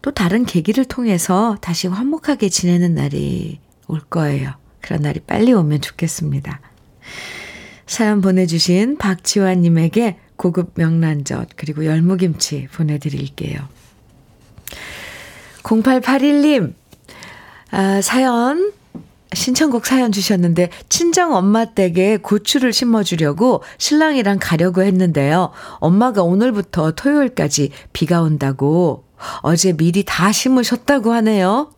또 0.02 0.10
다른 0.12 0.44
계기를 0.44 0.84
통해서 0.86 1.56
다시 1.60 1.86
화목하게 1.86 2.48
지내는 2.48 2.94
날이 2.94 3.60
올 3.86 4.00
거예요. 4.00 4.52
그런 4.80 5.02
날이 5.02 5.20
빨리 5.20 5.52
오면 5.52 5.80
좋겠습니다. 5.82 6.60
사연 7.90 8.20
보내주신 8.20 8.98
박지환님에게 8.98 10.16
고급 10.36 10.74
명란젓 10.76 11.48
그리고 11.56 11.84
열무김치 11.84 12.68
보내드릴게요. 12.72 13.58
0881님, 15.64 16.74
아, 17.72 18.00
사연, 18.00 18.72
신청곡 19.32 19.86
사연 19.86 20.12
주셨는데, 20.12 20.70
친정 20.88 21.34
엄마 21.34 21.64
댁에 21.64 22.18
고추를 22.18 22.72
심어주려고 22.72 23.64
신랑이랑 23.78 24.38
가려고 24.40 24.82
했는데요. 24.84 25.50
엄마가 25.80 26.22
오늘부터 26.22 26.92
토요일까지 26.92 27.72
비가 27.92 28.22
온다고 28.22 29.02
어제 29.42 29.72
미리 29.72 30.04
다 30.04 30.30
심으셨다고 30.30 31.12
하네요. 31.12 31.72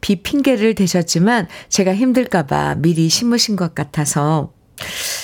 비 0.00 0.20
핑계를 0.20 0.74
대셨지만 0.74 1.46
제가 1.68 1.94
힘들까봐 1.94 2.74
미리 2.78 3.08
심으신 3.08 3.54
것 3.54 3.76
같아서, 3.76 4.52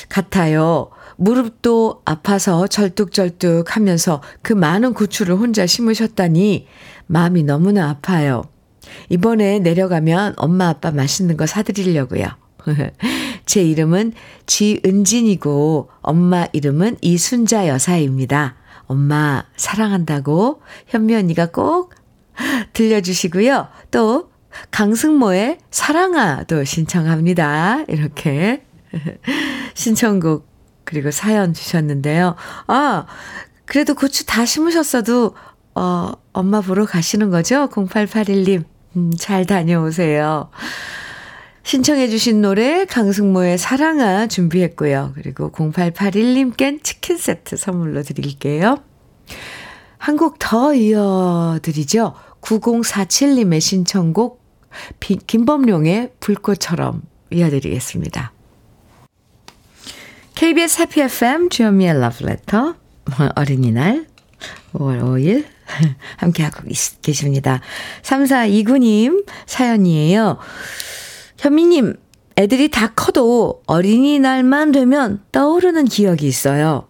같아요. 0.09 0.91
무릎도 1.17 2.03
아파서 2.05 2.67
절뚝절뚝 2.67 3.75
하면서 3.75 4.23
그 4.43 4.53
많은 4.53 4.95
고추를 4.95 5.35
혼자 5.35 5.67
심으셨다니 5.67 6.67
마음이 7.07 7.43
너무나 7.43 7.91
아파요. 7.91 8.45
이번에 9.09 9.59
내려가면 9.59 10.35
엄마 10.37 10.69
아빠 10.69 10.91
맛있는 10.91 11.37
거 11.37 11.47
사드리려고요. 11.47 12.27
제 13.47 13.63
이름은 13.63 14.13
지은진이고 14.47 15.91
엄마 16.03 16.47
이름은 16.53 16.99
이순자 17.01 17.67
여사입니다. 17.67 18.57
엄마 18.87 19.45
사랑한다고 19.57 20.63
현미 20.87 21.15
언니가 21.15 21.47
꼭 21.47 21.95
들려주시고요. 22.73 23.69
또 23.91 24.31
강승모의 24.71 25.59
사랑아도 25.71 26.65
신청합니다. 26.65 27.85
이렇게 27.89 28.65
신청곡 29.75 30.47
그리고 30.85 31.11
사연 31.11 31.53
주셨는데요. 31.53 32.35
아, 32.67 33.07
그래도 33.67 33.95
고추 33.95 34.25
다 34.27 34.45
심으셨어도 34.47 35.35
어, 35.75 36.13
엄마 36.33 36.61
보러 36.61 36.87
가시는 36.87 37.31
거죠? 37.31 37.69
0881님. 37.69 38.65
음, 38.97 39.13
잘 39.19 39.45
다녀오세요. 39.45 40.51
신청해주신 41.63 42.41
노래 42.41 42.87
강승모의 42.87 43.59
사랑아 43.59 44.27
준비했고요. 44.27 45.13
그리고 45.15 45.53
0881님껜 45.53 46.83
치킨 46.83 47.19
세트 47.19 47.57
선물로 47.57 48.03
드릴게요. 48.03 48.79
한 49.99 50.17
곡 50.17 50.39
더 50.39 50.73
이어드리죠. 50.75 52.15
9047님의 52.41 53.61
신청곡 53.61 54.43
김범룡의 55.27 56.13
불꽃처럼 56.21 57.03
이어드리겠습니다. 57.31 58.33
KBS 60.39 60.83
해피 60.83 61.01
FM 61.01 61.49
주현미의 61.49 61.99
러브레터 61.99 62.77
어린이날 63.35 64.07
5월 64.73 65.03
5일 65.03 65.45
함께하고 66.17 66.63
계십니다. 67.03 67.61
3429님 68.03 69.27
사연이에요. 69.47 70.39
현미님, 71.39 71.97
애들이 72.37 72.71
다 72.71 72.93
커도 72.95 73.65
어린이날만 73.67 74.71
되면 74.71 75.25
떠오르는 75.33 75.87
기억이 75.87 76.29
있어요. 76.29 76.87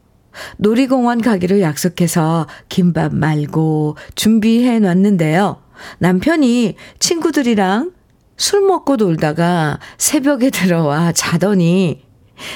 놀이공원 0.59 1.23
가기로 1.23 1.63
약속해서 1.63 2.47
김밥 2.69 3.15
말고 3.15 3.97
준비해 4.15 4.79
놨는데요. 4.79 5.63
남편이 6.01 6.77
친구들이랑 6.99 7.93
술 8.37 8.61
먹고 8.67 8.97
놀다가 8.97 9.79
새벽에 9.97 10.51
들어와 10.51 11.13
자더니 11.13 12.08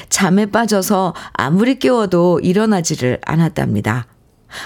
잠에 0.08 0.46
빠져서 0.46 1.14
아무리 1.32 1.78
깨워도 1.78 2.40
일어나지를 2.40 3.20
않았답니다. 3.24 4.06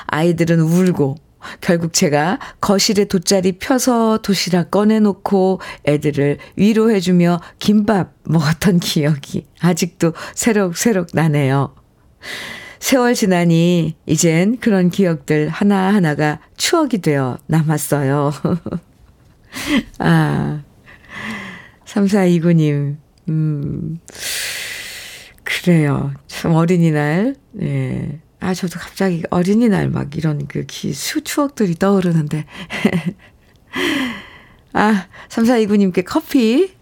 아이들은 0.07 0.61
울고 0.61 1.17
결국 1.61 1.93
제가 1.93 2.39
거실에 2.61 3.05
돗자리 3.05 3.53
펴서 3.53 4.19
도시락 4.19 4.71
꺼내놓고 4.71 5.61
애들을 5.87 6.39
위로해주며 6.57 7.41
김밥 7.59 8.15
먹었던 8.25 8.81
기억이 8.81 9.47
아직도 9.61 10.13
새록새록 10.35 11.09
나네요. 11.13 11.75
세월 12.79 13.15
지나니 13.15 13.97
이젠 14.07 14.59
그런 14.59 14.91
기억들 14.91 15.49
하나하나가 15.49 16.41
추억이 16.57 16.99
되어 16.99 17.39
남았어요. 17.47 18.33
아, 19.99 20.63
3429님, 21.87 22.97
음, 23.29 23.99
그래요. 25.47 26.13
참 26.27 26.55
어린이날, 26.55 27.37
예. 27.63 28.21
아, 28.41 28.53
저도 28.53 28.81
갑자기 28.81 29.23
어린이날 29.31 29.89
막 29.89 30.17
이런 30.17 30.49
그 30.49 30.67
기, 30.67 30.93
수, 30.93 31.23
추억들이 31.23 31.77
떠오르는데. 31.77 32.45
아, 34.75 35.07
3429님께 35.29 36.03
커피 36.05 36.75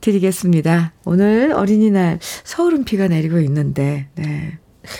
드리겠습니다. 0.00 0.92
오늘 1.04 1.52
어린이날 1.52 2.18
서울은 2.20 2.84
비가 2.84 3.06
내리고 3.06 3.38
있는데, 3.38 4.08
네. 4.16 4.58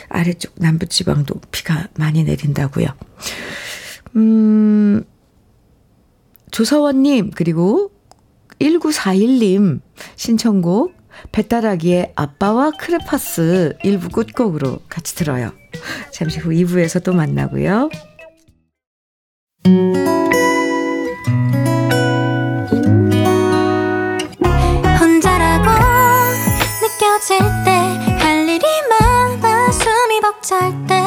아래쪽 0.09 0.53
남부지방도 0.57 1.41
비가 1.51 1.89
많이 1.99 2.23
내린다고요. 2.23 2.87
음, 4.15 5.05
조서원님, 6.53 7.33
그리고 7.35 7.91
1941님 8.61 9.81
신청곡 10.15 10.98
배따라기의 11.33 12.13
아빠와 12.17 12.73
크레파스 12.73 13.77
일부 13.83 14.09
끝곡으로 14.09 14.81
같이 14.89 15.15
들어요. 15.15 15.53
잠시 16.13 16.39
후 16.41 16.51
2부에서 16.51 17.03
또 17.05 17.13
만나고요. 17.13 17.91
혼자라고 25.01 25.71
느껴질 26.83 27.39
때 27.65 27.79
할 28.21 28.49
일이 28.49 28.65
많아 28.91 29.71
숨이 29.73 30.21
벅찰 30.21 30.87
때 30.87 30.98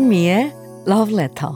주현미의 0.00 0.54
Love 0.88 1.14
Letter 1.14 1.54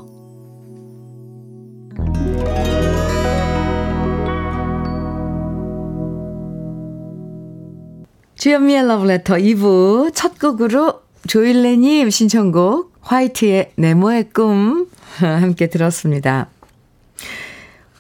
주현미의 8.35 8.87
러브레터 8.87 9.37
2부 9.37 10.11
첫 10.13 10.39
곡으로 10.39 11.01
조일레님 11.27 12.11
신청곡 12.11 12.93
화이트의 13.01 13.73
네모의 13.77 14.29
꿈 14.35 14.89
함께 15.17 15.69
들었습니다. 15.69 16.49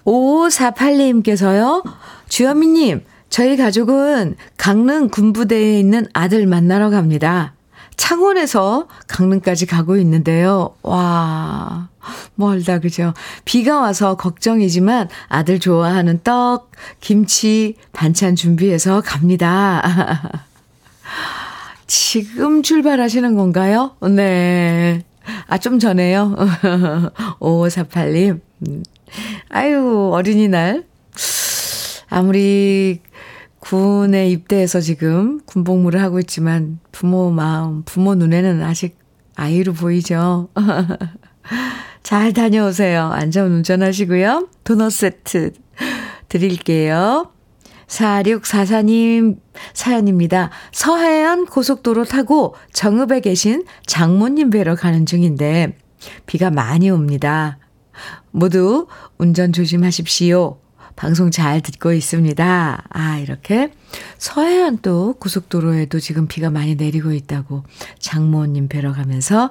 5548님께서요. 0.05 1.83
주현미님, 2.29 3.03
저희 3.31 3.57
가족은 3.57 4.37
강릉 4.59 5.09
군부대에 5.09 5.79
있는 5.79 6.07
아들 6.13 6.47
만나러 6.47 6.91
갑니다. 6.91 7.55
창원에서 7.97 8.89
강릉까지 9.09 9.67
가고 9.67 9.97
있는데요. 9.97 10.75
와, 10.83 11.89
멀다, 12.35 12.79
그죠? 12.79 13.15
비가 13.45 13.81
와서 13.81 14.17
걱정이지만 14.17 15.09
아들 15.29 15.61
좋아하는 15.61 16.21
떡, 16.23 16.71
김치, 17.01 17.77
반찬 17.93 18.37
준비해서 18.37 19.01
갑니다. 19.01 20.43
지금 21.87 22.63
출발하시는 22.63 23.35
건가요? 23.37 23.97
네. 24.03 25.05
아, 25.47 25.59
좀 25.59 25.79
전에요. 25.79 26.35
5548님. 27.41 28.41
아유, 29.51 30.11
어린이날. 30.13 30.85
아무리 32.11 33.01
군에 33.65 34.29
입대해서 34.29 34.83
지금 34.83 35.41
군복무를 35.47 36.03
하고 36.03 36.19
있지만 36.21 36.81
부모 36.93 37.31
마음, 37.31 37.83
부모 37.85 38.15
눈에는 38.15 38.63
아직 38.63 38.99
아이로 39.37 39.73
보이죠. 39.73 40.49
잘 42.03 42.35
다녀오세요. 42.35 43.07
안전 43.07 43.51
운전하시고요. 43.51 44.49
도넛 44.65 44.93
세트 44.93 45.53
드릴게요. 46.29 47.31
4644님 47.87 49.39
사연입니다. 49.73 50.51
서해안 50.73 51.47
고속도로 51.47 52.05
타고 52.05 52.55
정읍에 52.75 53.21
계신 53.21 53.65
장모님 53.87 54.51
뵈러 54.51 54.75
가는 54.75 55.07
중인데 55.07 55.75
비가 56.27 56.51
많이 56.51 56.91
옵니다. 56.91 57.59
모두 58.31 58.89
운전 59.17 59.55
조심하십시오. 59.55 60.59
방송 60.97 61.31
잘 61.31 61.61
듣고 61.61 61.93
있습니다. 61.93 62.85
아, 62.89 63.19
이렇게 63.19 63.73
서해안 64.19 64.79
또 64.79 65.15
고속도로에도 65.15 65.99
지금 66.01 66.29
비가 66.29 66.51
많이 66.51 66.77
내리고 66.77 67.13
있다고 67.13 67.65
장모님 67.99 68.69
뵈러 68.69 68.93
가면서 68.93 69.51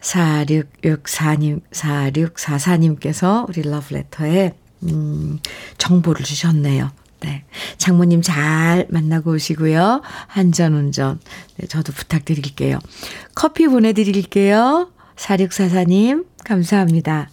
4664님, 0.00 1.60
4644님께서 1.72 3.48
우리 3.48 3.62
러브레터에, 3.62 4.54
음, 4.84 5.40
정보를 5.76 6.24
주셨네요. 6.24 6.90
네. 7.20 7.44
장모님 7.78 8.22
잘 8.22 8.86
만나고 8.90 9.32
오시고요. 9.32 10.02
안전운전. 10.28 11.18
네, 11.56 11.66
저도 11.66 11.92
부탁드릴게요. 11.92 12.78
커피 13.34 13.66
보내드릴게요. 13.66 14.90
4644님, 15.16 16.26
감사합니다. 16.44 17.28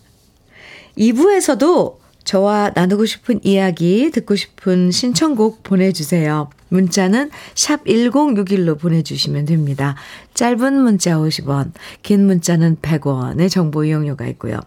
2부에서도 0.98 1.98
저와 2.26 2.72
나누고 2.76 3.06
싶은 3.06 3.40
이야기, 3.44 4.12
듣고 4.12 4.36
싶은 4.36 4.92
신청곡 4.92 5.64
보내주세요. 5.64 6.50
문자는 6.70 7.30
샵 7.54 7.86
1061로 7.86 8.80
보내주시면 8.80 9.46
됩니다. 9.46 9.96
짧은 10.34 10.74
문자 10.74 11.16
50원, 11.16 11.72
긴 12.02 12.26
문자는 12.26 12.78
100원의 12.82 13.50
정보 13.50 13.86
이용료가 13.86 14.26
있고요. 14.28 14.60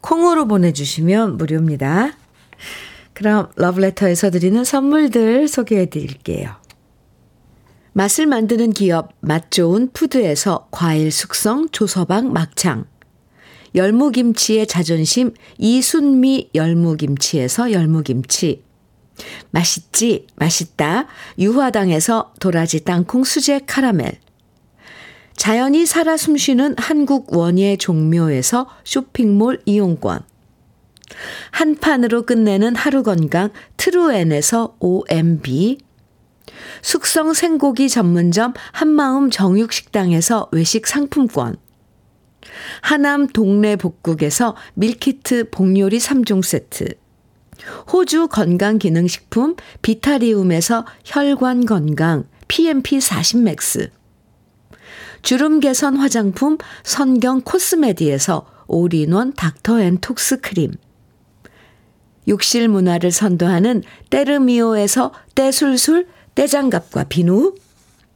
콩으로 0.00 0.46
보내주시면 0.46 1.38
무료입니다. 1.38 2.12
그럼 3.14 3.48
러브레터에서 3.56 4.30
드리는 4.30 4.62
선물들 4.62 5.48
소개해 5.48 5.86
드릴게요. 5.86 6.50
맛을 7.92 8.26
만드는 8.26 8.72
기업 8.72 9.12
맛 9.20 9.50
좋은 9.50 9.88
푸드에서 9.92 10.68
과일 10.72 11.12
숙성 11.12 11.68
조서방 11.70 12.32
막창 12.32 12.86
열무김치의 13.74 14.66
자존심 14.66 15.32
이순미 15.58 16.50
열무김치에서 16.54 17.72
열무김치. 17.72 18.62
맛있지 19.50 20.26
맛있다. 20.36 21.06
유화당에서 21.38 22.34
도라지 22.40 22.84
땅콩 22.84 23.24
수제 23.24 23.60
카라멜. 23.66 24.20
자연이 25.36 25.84
살아 25.86 26.16
숨쉬는 26.16 26.76
한국 26.78 27.36
원예 27.36 27.76
종묘에서 27.76 28.68
쇼핑몰 28.84 29.60
이용권. 29.64 30.20
한 31.50 31.76
판으로 31.76 32.22
끝내는 32.22 32.74
하루 32.76 33.02
건강 33.02 33.50
트루엔에서 33.76 34.76
OMB 34.80 35.78
숙성 36.82 37.32
생고기 37.32 37.88
전문점 37.88 38.52
한마음 38.72 39.30
정육식당에서 39.30 40.48
외식 40.52 40.86
상품권 40.86 41.56
하남 42.80 43.26
동네 43.28 43.76
복국에서 43.76 44.56
밀키트 44.74 45.50
복요리 45.50 45.98
3종 45.98 46.42
세트. 46.42 46.94
호주 47.92 48.28
건강기능식품 48.28 49.56
비타리움에서 49.82 50.84
혈관 51.04 51.66
건강 51.66 52.24
PMP 52.48 53.00
40 53.00 53.42
맥스. 53.42 53.90
주름 55.22 55.60
개선 55.60 55.96
화장품 55.96 56.58
선경 56.82 57.40
코스메디에서 57.42 58.46
올인원 58.66 59.32
닥터 59.32 59.80
앤 59.80 59.98
톡스 59.98 60.40
크림. 60.40 60.72
욕실 62.28 62.68
문화를 62.68 63.10
선도하는 63.10 63.82
때르미오에서 64.10 65.12
때술술 65.34 66.06
때장갑과 66.34 67.04
비누. 67.04 67.54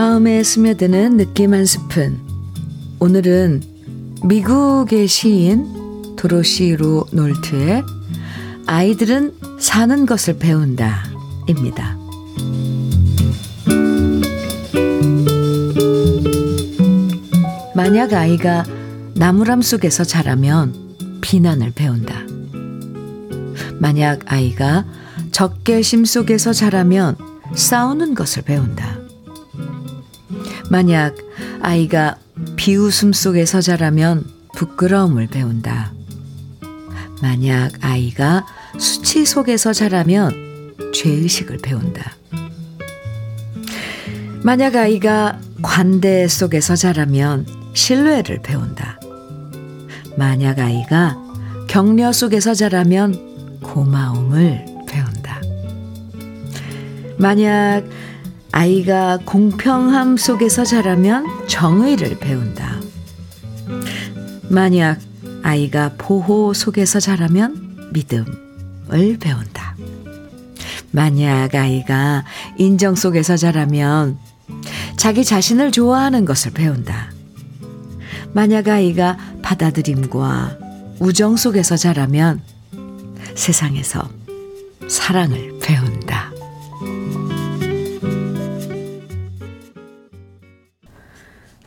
마음에 0.00 0.42
스며드는 0.42 1.18
느낌 1.18 1.52
한 1.52 1.66
스푼. 1.66 2.18
오늘은 3.00 3.60
미국의 4.24 5.06
시인 5.06 6.16
도로시 6.16 6.74
로 6.74 7.04
놀트의 7.12 7.82
아이들은 8.64 9.34
사는 9.58 10.06
것을 10.06 10.38
배운다. 10.38 11.04
입니다. 11.48 11.98
만약 17.74 18.14
아이가 18.14 18.64
나무람 19.16 19.60
속에서 19.60 20.04
자라면 20.04 21.20
비난을 21.20 21.72
배운다. 21.72 22.14
만약 23.78 24.32
아이가 24.32 24.86
적개심 25.30 26.06
속에서 26.06 26.54
자라면 26.54 27.16
싸우는 27.54 28.14
것을 28.14 28.44
배운다. 28.44 28.99
만약 30.70 31.16
아이가 31.62 32.16
비웃음 32.54 33.12
속에서 33.12 33.60
자라면 33.60 34.24
부끄러움을 34.54 35.26
배운다. 35.26 35.92
만약 37.20 37.72
아이가 37.80 38.46
수치 38.78 39.26
속에서 39.26 39.72
자라면 39.72 40.76
죄의식을 40.94 41.58
배운다. 41.58 42.12
만약 44.44 44.76
아이가 44.76 45.40
관대 45.60 46.28
속에서 46.28 46.76
자라면 46.76 47.46
신뢰를 47.74 48.40
배운다. 48.40 49.00
만약 50.16 50.60
아이가 50.60 51.18
격려 51.66 52.12
속에서 52.12 52.54
자라면 52.54 53.58
고마움을 53.60 54.64
배운다. 54.86 55.40
만약 57.18 57.82
아이가 58.52 59.18
공평함 59.24 60.16
속에서 60.16 60.64
자라면 60.64 61.46
정의를 61.46 62.18
배운다. 62.18 62.80
만약 64.48 64.98
아이가 65.42 65.92
보호 65.96 66.52
속에서 66.52 67.00
자라면 67.00 67.90
믿음을 67.92 69.18
배운다. 69.18 69.76
만약 70.90 71.54
아이가 71.54 72.24
인정 72.58 72.94
속에서 72.96 73.36
자라면 73.36 74.18
자기 74.96 75.24
자신을 75.24 75.70
좋아하는 75.70 76.24
것을 76.24 76.50
배운다. 76.52 77.12
만약 78.32 78.68
아이가 78.68 79.16
받아들임과 79.42 80.58
우정 80.98 81.36
속에서 81.36 81.76
자라면 81.76 82.42
세상에서 83.34 84.08
사랑을 84.88 85.58
배운다. 85.60 86.09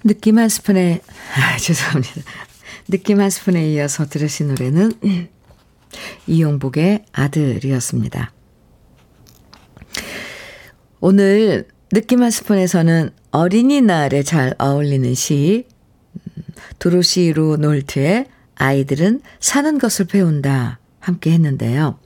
느낌 0.03 0.37
한 0.37 0.49
스푼에, 0.49 1.01
아, 1.35 1.57
죄송합니다. 1.57 2.21
느낌 2.89 3.21
한 3.21 3.29
스푼에 3.29 3.71
이어서 3.71 4.05
들으신 4.05 4.49
노래는 4.49 4.91
이용복의 6.27 7.05
아들이었습니다. 7.13 8.33
오늘 10.99 11.67
느낌 11.91 12.23
한 12.23 12.31
스푼에서는 12.31 13.11
어린이날에 13.31 14.23
잘 14.23 14.55
어울리는 14.57 15.13
시, 15.13 15.67
도로시 16.79 17.31
로 17.33 17.55
놀트의 17.57 18.27
아이들은 18.55 19.21
사는 19.39 19.77
것을 19.77 20.05
배운다 20.05 20.79
함께 20.99 21.31
했는데요. 21.31 21.99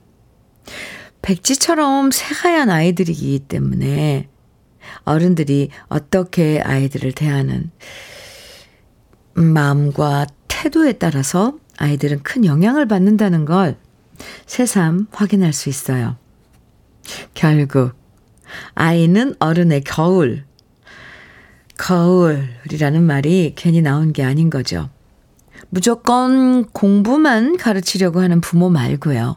백지처럼 1.22 2.10
새하얀 2.10 2.70
아이들이기 2.70 3.40
때문에 3.48 4.28
어른들이 5.04 5.70
어떻게 5.88 6.60
아이들을 6.60 7.12
대하는 7.12 7.70
마음과 9.34 10.26
태도에 10.48 10.92
따라서 10.94 11.58
아이들은 11.78 12.22
큰 12.22 12.44
영향을 12.44 12.86
받는다는 12.86 13.44
걸 13.44 13.76
새삼 14.46 15.06
확인할 15.12 15.52
수 15.52 15.68
있어요. 15.68 16.16
결국, 17.34 17.92
아이는 18.74 19.34
어른의 19.38 19.82
겨울. 19.84 20.44
거울이라는 21.78 23.02
말이 23.04 23.52
괜히 23.56 23.80
나온 23.80 24.12
게 24.12 24.24
아닌 24.24 24.50
거죠. 24.50 24.90
무조건 25.70 26.64
공부만 26.64 27.56
가르치려고 27.56 28.20
하는 28.20 28.40
부모 28.40 28.68
말고요. 28.68 29.36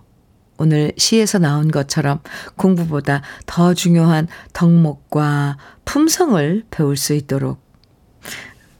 오늘 0.61 0.91
시에서 0.95 1.39
나온 1.39 1.71
것처럼 1.71 2.19
공부보다 2.55 3.23
더 3.47 3.73
중요한 3.73 4.27
덕목과 4.53 5.57
품성을 5.85 6.65
배울 6.69 6.97
수 6.97 7.13
있도록 7.15 7.59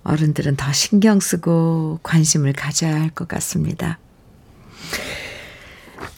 어른들은 0.04 0.58
더 0.58 0.72
신경 0.74 1.20
쓰고 1.20 2.00
관심을 2.04 2.54
가져야 2.54 3.02
할 3.02 3.10
것 3.10 3.28
같습니다. 3.28 3.98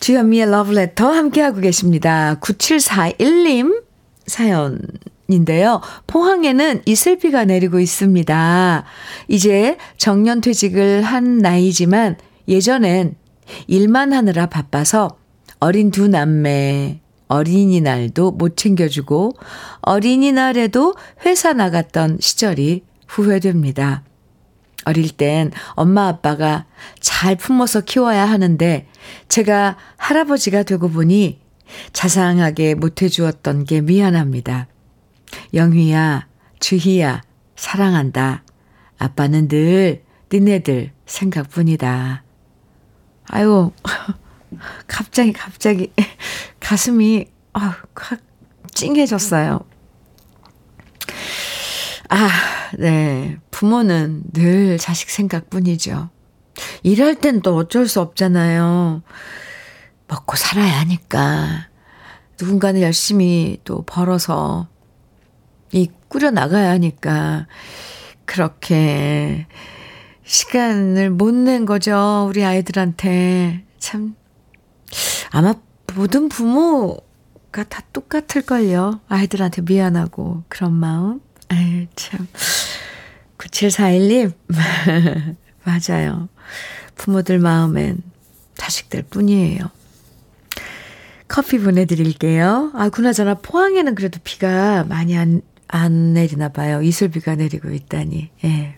주현미의 0.02 0.52
러브레터 0.52 1.10
함께하고 1.10 1.62
계십니다. 1.62 2.36
9741님 2.42 3.84
사연 4.28 4.82
인데요. 5.30 5.80
포항에는 6.08 6.82
이슬비가 6.86 7.46
내리고 7.46 7.80
있습니다. 7.80 8.84
이제 9.30 9.78
정년 9.96 10.42
퇴직을 10.42 11.04
한 11.04 11.38
나이지만 11.38 12.18
예전엔 12.50 13.16
일만 13.68 14.12
하느라 14.12 14.48
바빠서 14.48 15.23
어린 15.64 15.92
두 15.92 16.10
남매 16.10 17.00
어린이날도 17.30 18.32
못 18.32 18.58
챙겨주고 18.58 19.32
어린이날에도 19.80 20.94
회사 21.26 21.54
나갔던 21.54 22.18
시절이 22.20 22.84
후회됩니다. 23.08 24.04
어릴 24.84 25.10
땐 25.12 25.52
엄마 25.76 26.10
아빠가 26.10 26.66
잘 27.00 27.38
품어서 27.38 27.80
키워야 27.80 28.26
하는데 28.26 28.90
제가 29.30 29.78
할아버지가 29.96 30.64
되고 30.64 30.90
보니 30.90 31.40
자상하게 31.94 32.76
못해주었던 32.76 33.64
게 33.64 33.80
미안합니다. 33.80 34.68
영희야, 35.54 36.28
주희야, 36.60 37.22
사랑한다. 37.56 38.44
아빠는 38.98 39.48
늘 39.48 40.04
니네들 40.30 40.92
생각뿐이다. 41.06 42.26
아유, 43.30 43.72
갑자기, 44.88 45.34
갑자기, 45.34 45.92
가슴이, 46.60 47.28
아, 47.54 47.78
확 47.96 48.20
찡해졌어요. 48.74 49.60
아, 52.10 52.30
네. 52.78 53.38
부모는 53.52 54.24
늘 54.34 54.78
자식 54.78 55.10
생각뿐이죠. 55.10 56.10
일할 56.84 57.16
땐 57.16 57.42
또 57.42 57.56
어쩔 57.56 57.88
수 57.88 58.02
없잖아요. 58.02 59.02
먹고 60.08 60.36
살아야 60.36 60.80
하니까. 60.82 61.68
누군가는 62.40 62.82
열심히 62.82 63.60
또 63.64 63.84
벌어서 63.84 64.68
이 65.72 65.90
꾸려 66.08 66.30
나가야 66.32 66.70
하니까 66.72 67.48
그렇게 68.26 69.48
시간을 70.24 71.10
못 71.10 71.34
낸 71.34 71.66
거죠. 71.66 72.26
우리 72.30 72.44
아이들한테. 72.44 73.64
참, 73.80 74.16
아마 75.34 75.56
모든 75.96 76.30
부모가 76.30 77.64
다 77.68 77.82
똑같을걸요. 77.92 79.02
아이들한테 79.10 79.64
미안하고 79.64 80.44
그런 80.48 80.74
마음. 80.74 81.22
아유, 81.50 81.88
참. 81.96 82.28
9741님. 83.40 84.34
맞아요. 85.66 86.30
부모들 86.96 87.40
마음엔 87.40 88.04
자식들 88.56 89.02
뿐이에요. 89.10 89.72
커피 91.28 91.58
보내드릴게요. 91.58 92.72
아, 92.76 92.90
그나저나 92.90 93.34
포항에는 93.36 93.96
그래도 93.96 94.20
비가 94.24 94.84
많이 94.84 95.18
안, 95.18 95.42
안 95.68 96.14
내리나 96.14 96.50
봐요. 96.50 96.84
이슬비가 96.84 97.34
내리고 97.34 97.72
있다니. 97.72 98.30
예. 98.46 98.78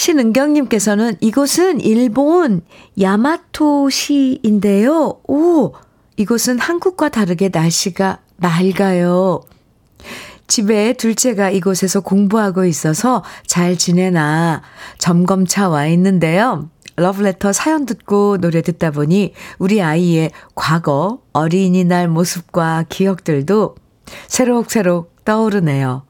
신은경님께서는 0.00 1.16
이곳은 1.20 1.82
일본 1.82 2.62
야마토시인데요. 2.98 4.00
오, 5.28 5.74
이곳은 6.16 6.58
한국과 6.58 7.10
다르게 7.10 7.50
날씨가 7.52 8.20
맑아요. 8.36 9.42
집에 10.46 10.94
둘째가 10.94 11.50
이곳에서 11.50 12.00
공부하고 12.00 12.64
있어서 12.64 13.22
잘 13.46 13.76
지내나 13.76 14.62
점검차 14.96 15.68
와 15.68 15.86
있는데요. 15.88 16.70
러브레터 16.96 17.52
사연 17.52 17.84
듣고 17.84 18.38
노래 18.38 18.62
듣다 18.62 18.92
보니 18.92 19.34
우리 19.58 19.82
아이의 19.82 20.30
과거 20.54 21.20
어린이날 21.34 22.08
모습과 22.08 22.86
기억들도 22.88 23.74
새록새록 24.28 25.26
떠오르네요. 25.26 26.06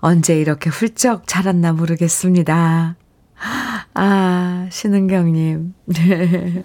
언제 0.00 0.38
이렇게 0.38 0.68
훌쩍 0.68 1.26
자랐나 1.26 1.72
모르겠습니다. 1.72 2.96
아, 3.94 4.68
신은경님. 4.70 5.74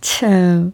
참. 0.00 0.72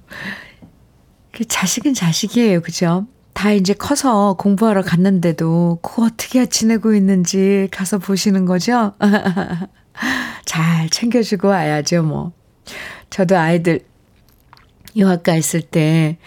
그 1.33 1.45
자식은 1.45 1.95
자식이에요. 1.95 2.61
그죠? 2.61 3.07
다 3.33 3.53
이제 3.53 3.73
커서 3.73 4.35
공부하러 4.35 4.83
갔는데도 4.83 5.79
그거 5.83 6.05
어떻게 6.05 6.47
지내고 6.47 6.95
있는지 6.95 7.69
가서 7.71 7.99
보시는 7.99 8.45
거죠? 8.45 8.95
잘 10.45 10.91
챙겨주고 10.91 11.49
와야죠, 11.49 12.03
뭐. 12.03 12.33
저도 13.09 13.39
아이들 13.39 13.81
유학가 14.97 15.35
있을 15.35 15.63
때 15.63 16.19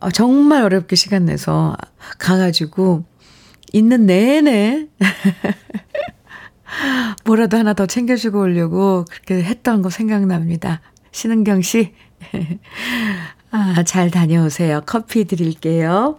어, 0.00 0.10
정말 0.10 0.62
어렵게 0.62 0.96
시간 0.96 1.26
내서 1.26 1.76
가가지고 2.18 3.04
있는 3.72 4.06
내내 4.06 4.88
뭐라도 7.24 7.56
하나 7.56 7.74
더 7.74 7.86
챙겨주고 7.86 8.40
오려고 8.40 9.04
그렇게 9.10 9.42
했던 9.42 9.82
거 9.82 9.90
생각납니다. 9.90 10.80
신은경 11.12 11.62
씨, 11.62 11.92
아, 13.50 13.82
잘 13.84 14.10
다녀오세요. 14.10 14.82
커피 14.86 15.24
드릴게요. 15.24 16.18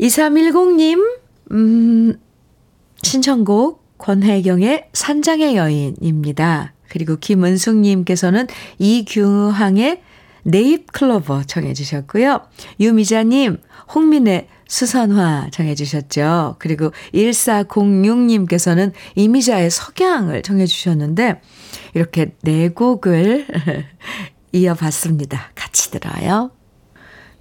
2310님, 0.00 1.18
음, 1.52 2.20
신청곡 3.02 3.98
권혜경의 3.98 4.90
산장의 4.92 5.56
여인입니다. 5.56 6.74
그리고 6.88 7.16
김은숙님께서는 7.16 8.46
이규항의 8.78 10.02
네잎클로버 10.46 11.44
정해주셨고요. 11.44 12.40
유미자님, 12.80 13.58
홍민의 13.94 14.48
수선화 14.68 15.48
정해주셨죠. 15.52 16.56
그리고 16.58 16.92
1406님께서는 17.14 18.92
이미자의 19.16 19.70
석양을 19.70 20.42
정해주셨는데, 20.42 21.40
이렇게 21.94 22.34
네 22.42 22.68
곡을 22.68 23.46
이어봤습니다. 24.52 25.50
같이 25.54 25.90
들어요. 25.90 26.52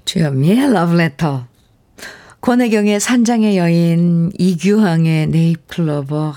주현미의 0.06 0.74
러브레터. 0.74 1.48
권혜경의 2.42 3.00
산장의 3.00 3.58
여인, 3.58 4.32
이규항의 4.38 5.28
네잎클로버, 5.28 6.34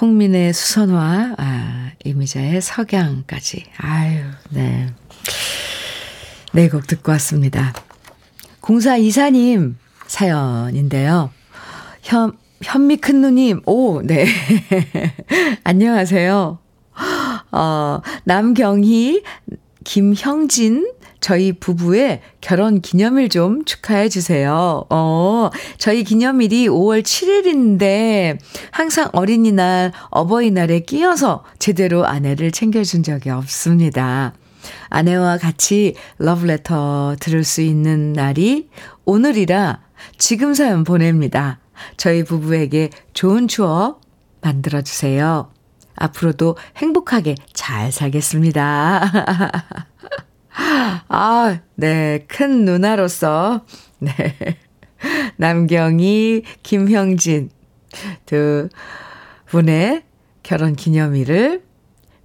홍민의 0.00 0.52
수선화, 0.52 1.34
아, 1.38 1.90
이미자의 2.04 2.60
석양까지. 2.60 3.66
아유, 3.78 4.22
네. 4.50 4.88
네 6.52 6.68
곡 6.68 6.86
듣고 6.86 7.12
왔습니다. 7.12 7.72
공사 8.60 8.96
이사님 8.96 9.76
사연인데요. 10.06 11.30
현, 12.02 12.32
현미 12.62 12.96
큰 12.98 13.20
누님, 13.20 13.62
오, 13.66 14.02
네. 14.02 14.26
안녕하세요. 15.64 16.58
어, 17.52 18.00
남경희, 18.24 19.22
김형진, 19.84 20.92
저희 21.20 21.52
부부의 21.52 22.22
결혼 22.40 22.80
기념일 22.80 23.28
좀 23.28 23.64
축하해 23.64 24.08
주세요. 24.08 24.84
어, 24.90 25.50
저희 25.78 26.02
기념일이 26.02 26.66
5월 26.68 27.02
7일인데 27.02 28.38
항상 28.70 29.08
어린이날, 29.12 29.92
어버이날에 30.10 30.80
끼어서 30.80 31.44
제대로 31.58 32.06
아내를 32.06 32.50
챙겨준 32.50 33.02
적이 33.02 33.30
없습니다. 33.30 34.32
아내와 34.88 35.38
같이 35.38 35.94
러브레터 36.18 37.16
들을 37.20 37.44
수 37.44 37.60
있는 37.60 38.12
날이 38.12 38.68
오늘이라 39.04 39.80
지금 40.18 40.54
사연 40.54 40.84
보냅니다. 40.84 41.60
저희 41.96 42.24
부부에게 42.24 42.90
좋은 43.12 43.48
추억 43.48 44.00
만들어주세요. 44.40 45.52
앞으로도 45.96 46.56
행복하게 46.76 47.34
잘 47.52 47.92
살겠습니다. 47.92 49.12
아, 51.08 51.60
네. 51.74 52.24
큰 52.28 52.64
누나로서, 52.64 53.64
네. 53.98 54.12
남경희, 55.36 56.42
김형진 56.62 57.50
두 58.26 58.68
분의 59.46 60.04
결혼 60.42 60.74
기념일을 60.76 61.62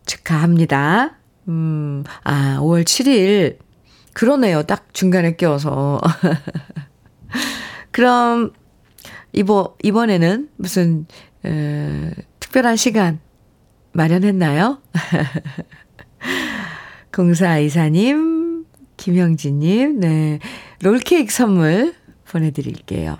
축하합니다. 0.05 1.17
음, 1.47 2.03
아, 2.23 2.57
5월 2.59 2.83
7일. 2.83 3.57
그러네요. 4.13 4.63
딱 4.63 4.93
중간에 4.93 5.35
껴서. 5.35 5.99
그럼, 7.91 8.51
이번, 9.33 9.67
이번에는 9.83 10.49
무슨, 10.57 11.05
에, 11.45 12.11
특별한 12.39 12.77
시간 12.77 13.19
마련했나요? 13.91 14.81
공사이사님, 17.13 18.65
김형진님, 18.97 19.99
네. 19.99 20.39
롤케이크 20.81 21.31
선물 21.31 21.93
보내드릴게요. 22.29 23.17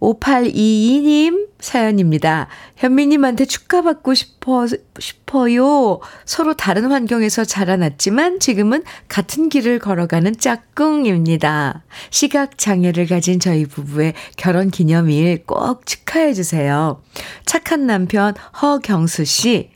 5822님 0.00 1.48
사연입니다. 1.60 2.48
현미님한테 2.76 3.44
축하받고 3.44 4.14
싶어, 4.14 4.66
싶어요. 4.98 6.00
서로 6.24 6.54
다른 6.54 6.90
환경에서 6.90 7.44
자라났지만 7.44 8.40
지금은 8.40 8.82
같은 9.08 9.48
길을 9.48 9.78
걸어가는 9.78 10.38
짝꿍입니다. 10.38 11.84
시각장애를 12.10 13.06
가진 13.06 13.40
저희 13.40 13.66
부부의 13.66 14.14
결혼 14.36 14.70
기념일 14.70 15.44
꼭 15.44 15.84
축하해주세요. 15.86 17.02
착한 17.44 17.86
남편 17.86 18.34
허경수 18.62 19.26
씨, 19.26 19.70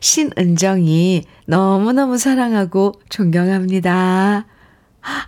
신은정이 0.00 1.24
너무너무 1.46 2.16
사랑하고 2.16 2.92
존경합니다. 3.08 4.46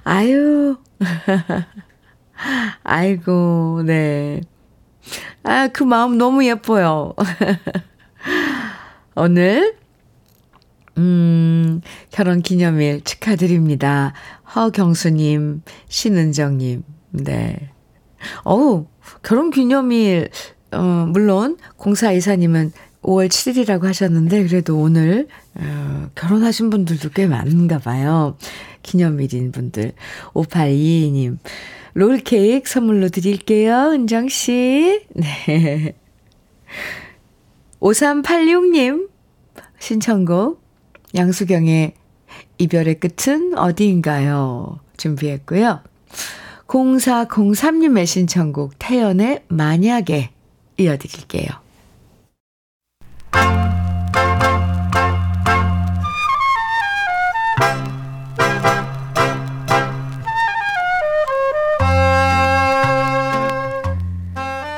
아유. 0.05 0.77
아이고, 2.83 3.83
네. 3.85 4.41
아, 5.43 5.69
그 5.69 5.83
마음 5.83 6.19
너무 6.19 6.45
예뻐요. 6.45 7.15
오늘, 9.15 9.77
음, 10.99 11.81
결혼 12.11 12.43
기념일 12.43 13.03
축하드립니다. 13.03 14.13
허경수님, 14.55 15.63
신은정님, 15.89 16.83
네. 17.11 17.71
어우, 18.45 18.87
결혼 19.23 19.51
기념일, 19.51 20.31
어, 20.73 21.07
물론, 21.09 21.59
공사 21.77 22.13
이사님은 22.13 22.73
5월 23.03 23.29
7일이라고 23.29 23.85
하셨는데, 23.85 24.47
그래도 24.47 24.79
오늘, 24.79 25.29
어, 25.55 26.11
결혼하신 26.15 26.71
분들도 26.71 27.11
꽤 27.11 27.27
많은가 27.27 27.79
봐요. 27.79 28.37
기념일인 28.83 29.53
분들. 29.53 29.93
5822님. 30.33 31.39
롤케이크 31.97 32.69
선물로 32.69 33.09
드릴게요, 33.09 33.93
은정 33.93 34.29
씨. 34.29 35.01
네. 35.15 35.95
5386님, 37.81 39.09
신청곡, 39.79 40.63
양수경의 41.15 41.95
이별의 42.59 43.01
끝은 43.01 43.57
어디인가요? 43.57 44.79
준비했고요. 44.99 45.81
0403님의 46.67 48.05
신청곡, 48.05 48.75
태연의 48.79 49.45
만약에 49.49 50.33
이어드릴게요. 50.77 51.49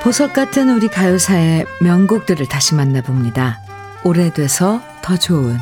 보석 0.08 0.32
같은 0.32 0.70
우리 0.70 0.88
가요사의 0.88 1.66
명곡들을 1.82 2.48
다시 2.48 2.74
만나봅니다. 2.74 3.60
오래돼서 4.04 4.80
더 5.02 5.18
좋은 5.18 5.58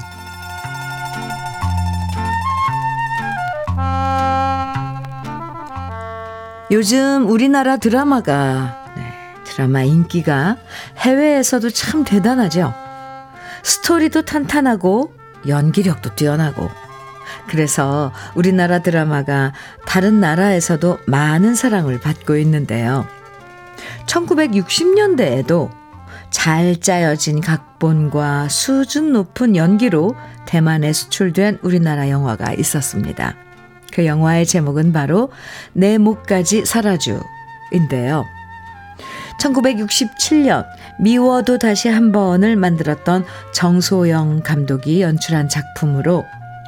요즘 6.71 7.29
우리나라 7.29 7.77
드라마가 7.77 8.85
네, 8.95 9.13
드라마 9.43 9.83
인기가 9.83 10.57
해외에서도 10.99 11.69
참 11.71 12.05
대단하죠. 12.05 12.73
스토리도 13.65 14.27
탄탄하고 14.27 15.13
연기력도 15.49 16.15
뛰어나고 16.15 16.71
그래서 17.49 18.13
우리나라 18.37 18.79
드라마가 18.79 19.53
다른 19.87 20.21
나라에서도 20.21 21.01
많은 21.07 21.57
사랑을 21.57 21.99
받고 21.99 22.37
있는데요. 22.37 23.09
1960년대에도 24.07 25.71
잘 26.31 26.81
짜여진 26.81 27.41
각본과 27.41 28.49
수준 28.49 29.13
높은 29.13 29.57
연기로 29.57 30.15
대만에 30.47 30.93
수출된 30.93 31.59
우리나라 31.63 32.11
영화가 32.11 32.53
있었습니다. 32.55 33.35
그 33.93 34.05
영화의 34.05 34.47
제목은 34.47 34.93
바로 34.93 35.31
내 35.73 35.99
목까지 35.99 36.65
살아주인데요. 36.67 38.25
1967년 39.41 40.65
미워도 40.99 41.59
다시 41.59 41.89
한 41.89 42.13
번을 42.13 42.57
만들었던 42.57 43.25
정소영 43.53 44.43
감독이 44.43 45.03
연출한 45.03 45.49
작품으로 45.49 46.25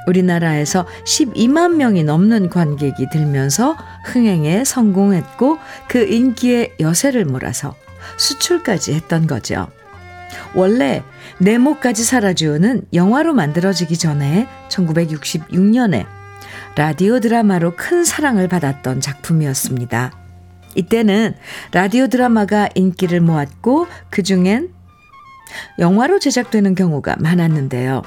우리나라에서 0.08 0.86
12만 1.04 1.74
명이 1.74 2.04
넘는 2.04 2.48
관객이 2.48 3.08
들면서 3.10 3.76
흥행에 4.04 4.64
성공했고 4.64 5.58
그 5.88 6.06
인기에 6.06 6.74
여세를 6.80 7.24
몰아서 7.24 7.74
수출까지 8.16 8.94
했던 8.94 9.26
거죠. 9.26 9.68
원래 10.54 11.02
내 11.38 11.58
목까지 11.58 12.04
살아주는 12.04 12.86
영화로 12.92 13.34
만들어지기 13.34 13.96
전에 13.96 14.48
1966년에 14.68 16.06
라디오 16.76 17.20
드라마로 17.20 17.74
큰 17.76 18.04
사랑을 18.04 18.48
받았던 18.48 19.00
작품이었습니다. 19.00 20.12
이때는 20.74 21.34
라디오 21.72 22.06
드라마가 22.06 22.68
인기를 22.74 23.20
모았고 23.20 23.86
그 24.10 24.22
중엔 24.22 24.70
영화로 25.78 26.18
제작되는 26.18 26.74
경우가 26.74 27.16
많았는데요. 27.18 28.02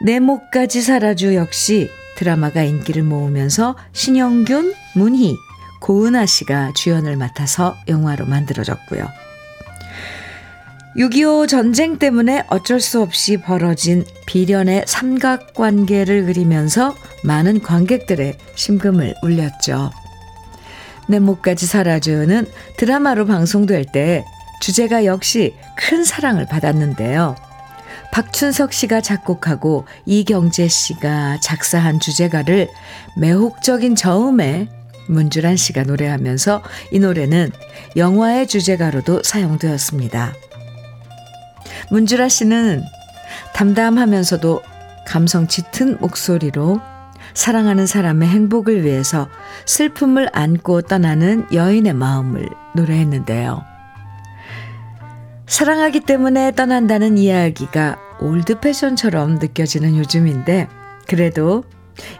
내 0.00 0.20
목까지 0.20 0.80
살아주 0.80 1.34
역시 1.34 1.90
드라마가 2.16 2.62
인기를 2.62 3.02
모으면서 3.02 3.76
신영균, 3.92 4.74
문희, 4.94 5.36
고은아 5.80 6.26
씨가 6.26 6.72
주연을 6.74 7.16
맡아서 7.16 7.76
영화로 7.88 8.26
만들어졌고요. 8.26 9.06
6.25 10.96 11.48
전쟁 11.48 11.98
때문에 11.98 12.44
어쩔 12.48 12.80
수 12.80 13.00
없이 13.00 13.36
벌어진 13.36 14.04
비련의 14.26 14.84
삼각관계를 14.86 16.26
그리면서 16.26 16.96
많은 17.22 17.60
관객들의 17.62 18.36
심금을 18.56 19.14
울렸죠. 19.22 19.90
내 21.08 21.20
목까지 21.20 21.66
살아주는 21.66 22.46
드라마로 22.76 23.26
방송될 23.26 23.86
때 23.92 24.24
주제가 24.60 25.04
역시 25.04 25.54
큰 25.76 26.04
사랑을 26.04 26.46
받았는데요. 26.46 27.36
박춘석 28.12 28.72
씨가 28.72 29.00
작곡하고 29.00 29.86
이경재 30.06 30.68
씨가 30.68 31.38
작사한 31.40 32.00
주제가를 32.00 32.68
매혹적인 33.16 33.96
저음에 33.96 34.68
문주란 35.08 35.56
씨가 35.56 35.84
노래하면서 35.84 36.62
이 36.92 36.98
노래는 36.98 37.50
영화의 37.96 38.46
주제가로도 38.46 39.22
사용되었습니다. 39.22 40.34
문주라 41.90 42.28
씨는 42.28 42.82
담담하면서도 43.54 44.62
감성 45.06 45.48
짙은 45.48 45.98
목소리로 46.00 46.80
사랑하는 47.34 47.86
사람의 47.86 48.28
행복을 48.28 48.84
위해서 48.84 49.28
슬픔을 49.64 50.28
안고 50.32 50.82
떠나는 50.82 51.46
여인의 51.52 51.94
마음을 51.94 52.48
노래했는데요. 52.74 53.67
사랑하기 55.48 56.00
때문에 56.00 56.52
떠난다는 56.52 57.16
이야기가 57.16 57.96
old 58.20 58.60
fashion처럼 58.60 59.36
느껴지는 59.36 59.96
요즘인데, 59.96 60.68
그래도 61.06 61.64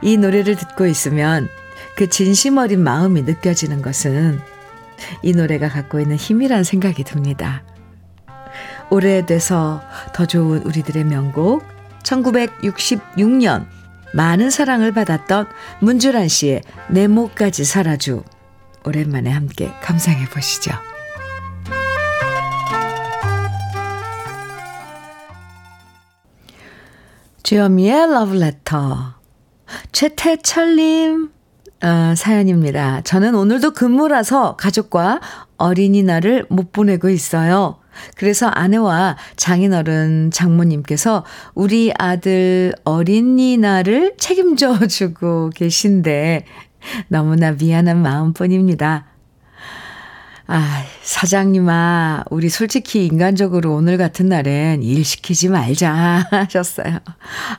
이 0.02 0.16
노래를 0.16 0.56
듣고 0.56 0.86
있으면 0.86 1.48
그 1.94 2.08
진심 2.08 2.56
어린 2.56 2.82
마음이 2.82 3.22
느껴지는 3.22 3.82
것은 3.82 4.40
이 5.22 5.32
노래가 5.32 5.68
갖고 5.68 6.00
있는 6.00 6.16
힘이란 6.16 6.64
생각이 6.64 7.04
듭니다. 7.04 7.62
오래돼서 8.90 9.82
더 10.14 10.26
좋은 10.26 10.62
우리들의 10.62 11.04
명곡, 11.04 11.62
1966년 12.02 13.66
많은 14.14 14.48
사랑을 14.48 14.92
받았던 14.92 15.46
문주란 15.80 16.28
씨의 16.28 16.62
내 16.88 17.06
목까지 17.06 17.64
살아줘. 17.64 18.24
오랜만에 18.84 19.30
함께 19.30 19.70
감상해 19.82 20.24
보시죠. 20.30 20.72
주여미의 27.42 28.10
러브레터. 28.10 29.14
최태철님, 29.92 31.30
어, 31.82 32.14
사연입니다. 32.16 33.02
저는 33.02 33.34
오늘도 33.34 33.72
근무라서 33.72 34.56
가족과 34.56 35.20
어린이날을 35.56 36.46
못 36.50 36.72
보내고 36.72 37.08
있어요. 37.08 37.78
그래서 38.16 38.46
아내와 38.46 39.16
장인어른 39.36 40.30
장모님께서 40.32 41.24
우리 41.54 41.92
아들 41.98 42.72
어린이날을 42.84 44.16
책임져 44.18 44.86
주고 44.86 45.50
계신데 45.50 46.44
너무나 47.08 47.52
미안한 47.52 48.00
마음뿐입니다. 48.02 49.06
아, 50.50 50.82
사장님아, 51.02 52.24
우리 52.30 52.48
솔직히 52.48 53.04
인간적으로 53.04 53.74
오늘 53.74 53.98
같은 53.98 54.30
날엔 54.30 54.82
일 54.82 55.04
시키지 55.04 55.50
말자 55.50 56.26
하셨어요. 56.32 57.00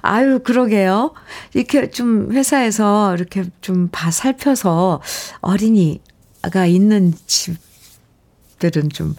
아유, 0.01 0.39
그러게요. 0.43 1.13
이렇게 1.53 1.91
좀 1.91 2.31
회사에서 2.31 3.15
이렇게 3.15 3.43
좀 3.61 3.89
봐 3.91 4.09
살펴서 4.09 5.01
어린이가 5.41 6.65
있는 6.67 7.13
집들은 7.27 8.89
좀, 8.89 9.15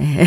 예, 0.00 0.24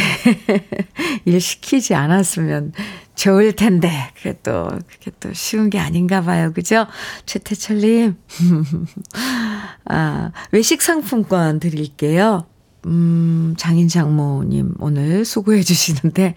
일 1.25 1.41
시키지 1.41 1.95
않았으면 1.95 2.71
좋을 3.15 3.57
텐데, 3.57 3.91
그게 4.15 4.37
또, 4.41 4.69
그게 4.87 5.11
또 5.19 5.33
쉬운 5.33 5.69
게 5.69 5.79
아닌가 5.79 6.21
봐요. 6.21 6.53
그죠? 6.53 6.87
최태철님. 7.25 8.15
아, 9.85 10.31
외식 10.53 10.81
상품권 10.81 11.59
드릴게요. 11.59 12.45
음, 12.85 13.55
장인 13.57 13.87
장모님 13.87 14.75
오늘 14.79 15.25
수고해 15.25 15.61
주시는데 15.63 16.35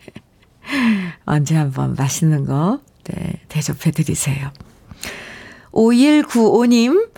언제 1.25 1.57
한번 1.57 1.95
맛있는 1.97 2.45
거 2.45 2.81
네, 3.05 3.41
대접해 3.49 3.91
드리세요. 3.91 4.51
5195님 5.73 7.09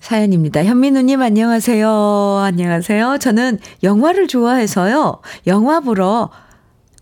사연입니다. 0.00 0.64
현민우님 0.64 1.20
안녕하세요. 1.22 1.88
안녕하세요. 2.44 3.18
저는 3.18 3.58
영화를 3.82 4.28
좋아해서요. 4.28 5.20
영화 5.46 5.80
보러 5.80 6.30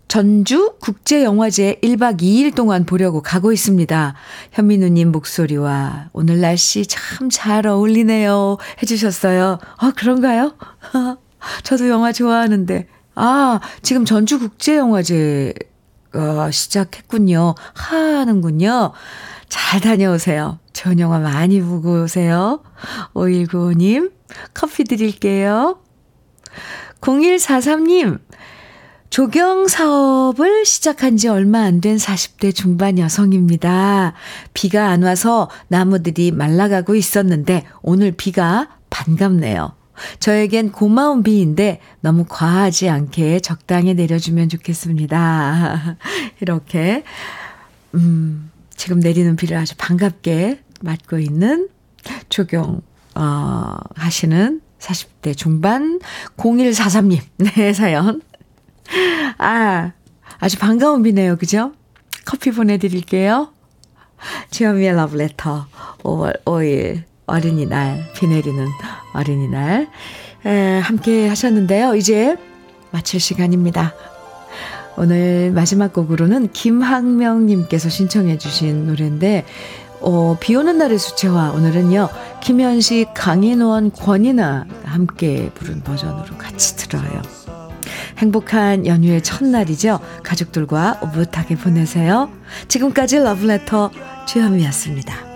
전주 0.07 0.75
국제영화제 0.79 1.79
1박 1.83 2.21
2일 2.21 2.55
동안 2.55 2.85
보려고 2.85 3.21
가고 3.21 3.51
있습니다. 3.51 4.15
현민우님 4.53 5.11
목소리와 5.11 6.09
오늘 6.13 6.39
날씨 6.41 6.85
참 6.87 7.29
잘 7.29 7.67
어울리네요. 7.67 8.57
해주셨어요. 8.81 9.59
어, 9.81 9.91
그런가요? 9.95 10.53
저도 11.63 11.89
영화 11.89 12.11
좋아하는데. 12.11 12.87
아, 13.15 13.59
지금 13.81 14.05
전주국제영화제가 14.05 16.51
시작했군요. 16.51 17.55
하는군요. 17.73 18.91
잘 19.47 19.79
다녀오세요. 19.79 20.59
좋은 20.73 20.99
영화 20.99 21.19
많이 21.19 21.61
보고 21.61 22.03
오세요. 22.03 22.61
5195님, 23.13 24.11
커피 24.53 24.83
드릴게요. 24.83 25.79
0143님, 27.01 28.19
조경 29.09 29.67
사업을 29.67 30.65
시작한 30.65 31.15
지 31.15 31.29
얼마 31.29 31.61
안 31.61 31.79
된 31.79 31.95
40대 31.97 32.53
중반 32.53 32.99
여성입니다. 32.99 34.13
비가 34.53 34.89
안 34.89 35.03
와서 35.03 35.49
나무들이 35.69 36.31
말라가고 36.31 36.95
있었는데 36.95 37.65
오늘 37.81 38.11
비가 38.11 38.67
반갑네요. 38.89 39.73
저에겐 40.19 40.71
고마운 40.71 41.23
비인데 41.23 41.79
너무 42.01 42.25
과하지 42.27 42.89
않게 42.89 43.39
적당히 43.39 43.93
내려주면 43.93 44.49
좋겠습니다. 44.49 45.97
이렇게, 46.41 47.03
음, 47.93 48.51
지금 48.75 48.99
내리는 48.99 49.35
비를 49.35 49.57
아주 49.57 49.75
반갑게 49.77 50.61
맞고 50.81 51.19
있는 51.19 51.69
조경, 52.29 52.81
어, 53.15 53.75
하시는 53.95 54.61
40대 54.79 55.35
중반 55.35 55.99
0143님, 56.37 57.21
네, 57.37 57.73
사연. 57.73 58.21
아, 59.37 59.91
아주 60.39 60.59
반가운 60.59 61.01
비네요. 61.01 61.37
그죠? 61.37 61.71
커피 62.25 62.51
보내드릴게요. 62.51 63.53
주현미의 64.51 64.95
러브레터 64.95 65.67
5월 66.03 66.43
5일 66.43 67.03
어린이날, 67.25 68.11
비 68.15 68.27
내리는 68.27 68.67
어린이날. 69.15 69.87
에, 70.45 70.79
함께 70.79 71.27
하셨는데요. 71.27 71.95
이제 71.95 72.37
마칠 72.91 73.19
시간입니다. 73.19 73.93
오늘 74.97 75.51
마지막 75.51 75.91
곡으로는 75.91 76.51
김학명님께서 76.53 77.89
신청해 77.89 78.37
주신 78.37 78.85
노래인데, 78.87 79.45
어, 80.01 80.37
비 80.39 80.55
오는 80.55 80.77
날의 80.77 80.97
수채화. 80.97 81.51
오늘은요, 81.51 82.09
김현식, 82.41 83.13
강인원, 83.13 83.91
권이나 83.91 84.65
함께 84.83 85.49
부른 85.55 85.81
버전으로 85.81 86.37
같이 86.37 86.77
들어요. 86.77 87.21
행복한 88.17 88.85
연휴의 88.85 89.21
첫날이죠. 89.21 89.99
가족들과 90.23 90.99
오붓하게 91.03 91.55
보내세요. 91.55 92.29
지금까지 92.67 93.19
러브레터 93.19 93.91
주현미였습니다. 94.27 95.34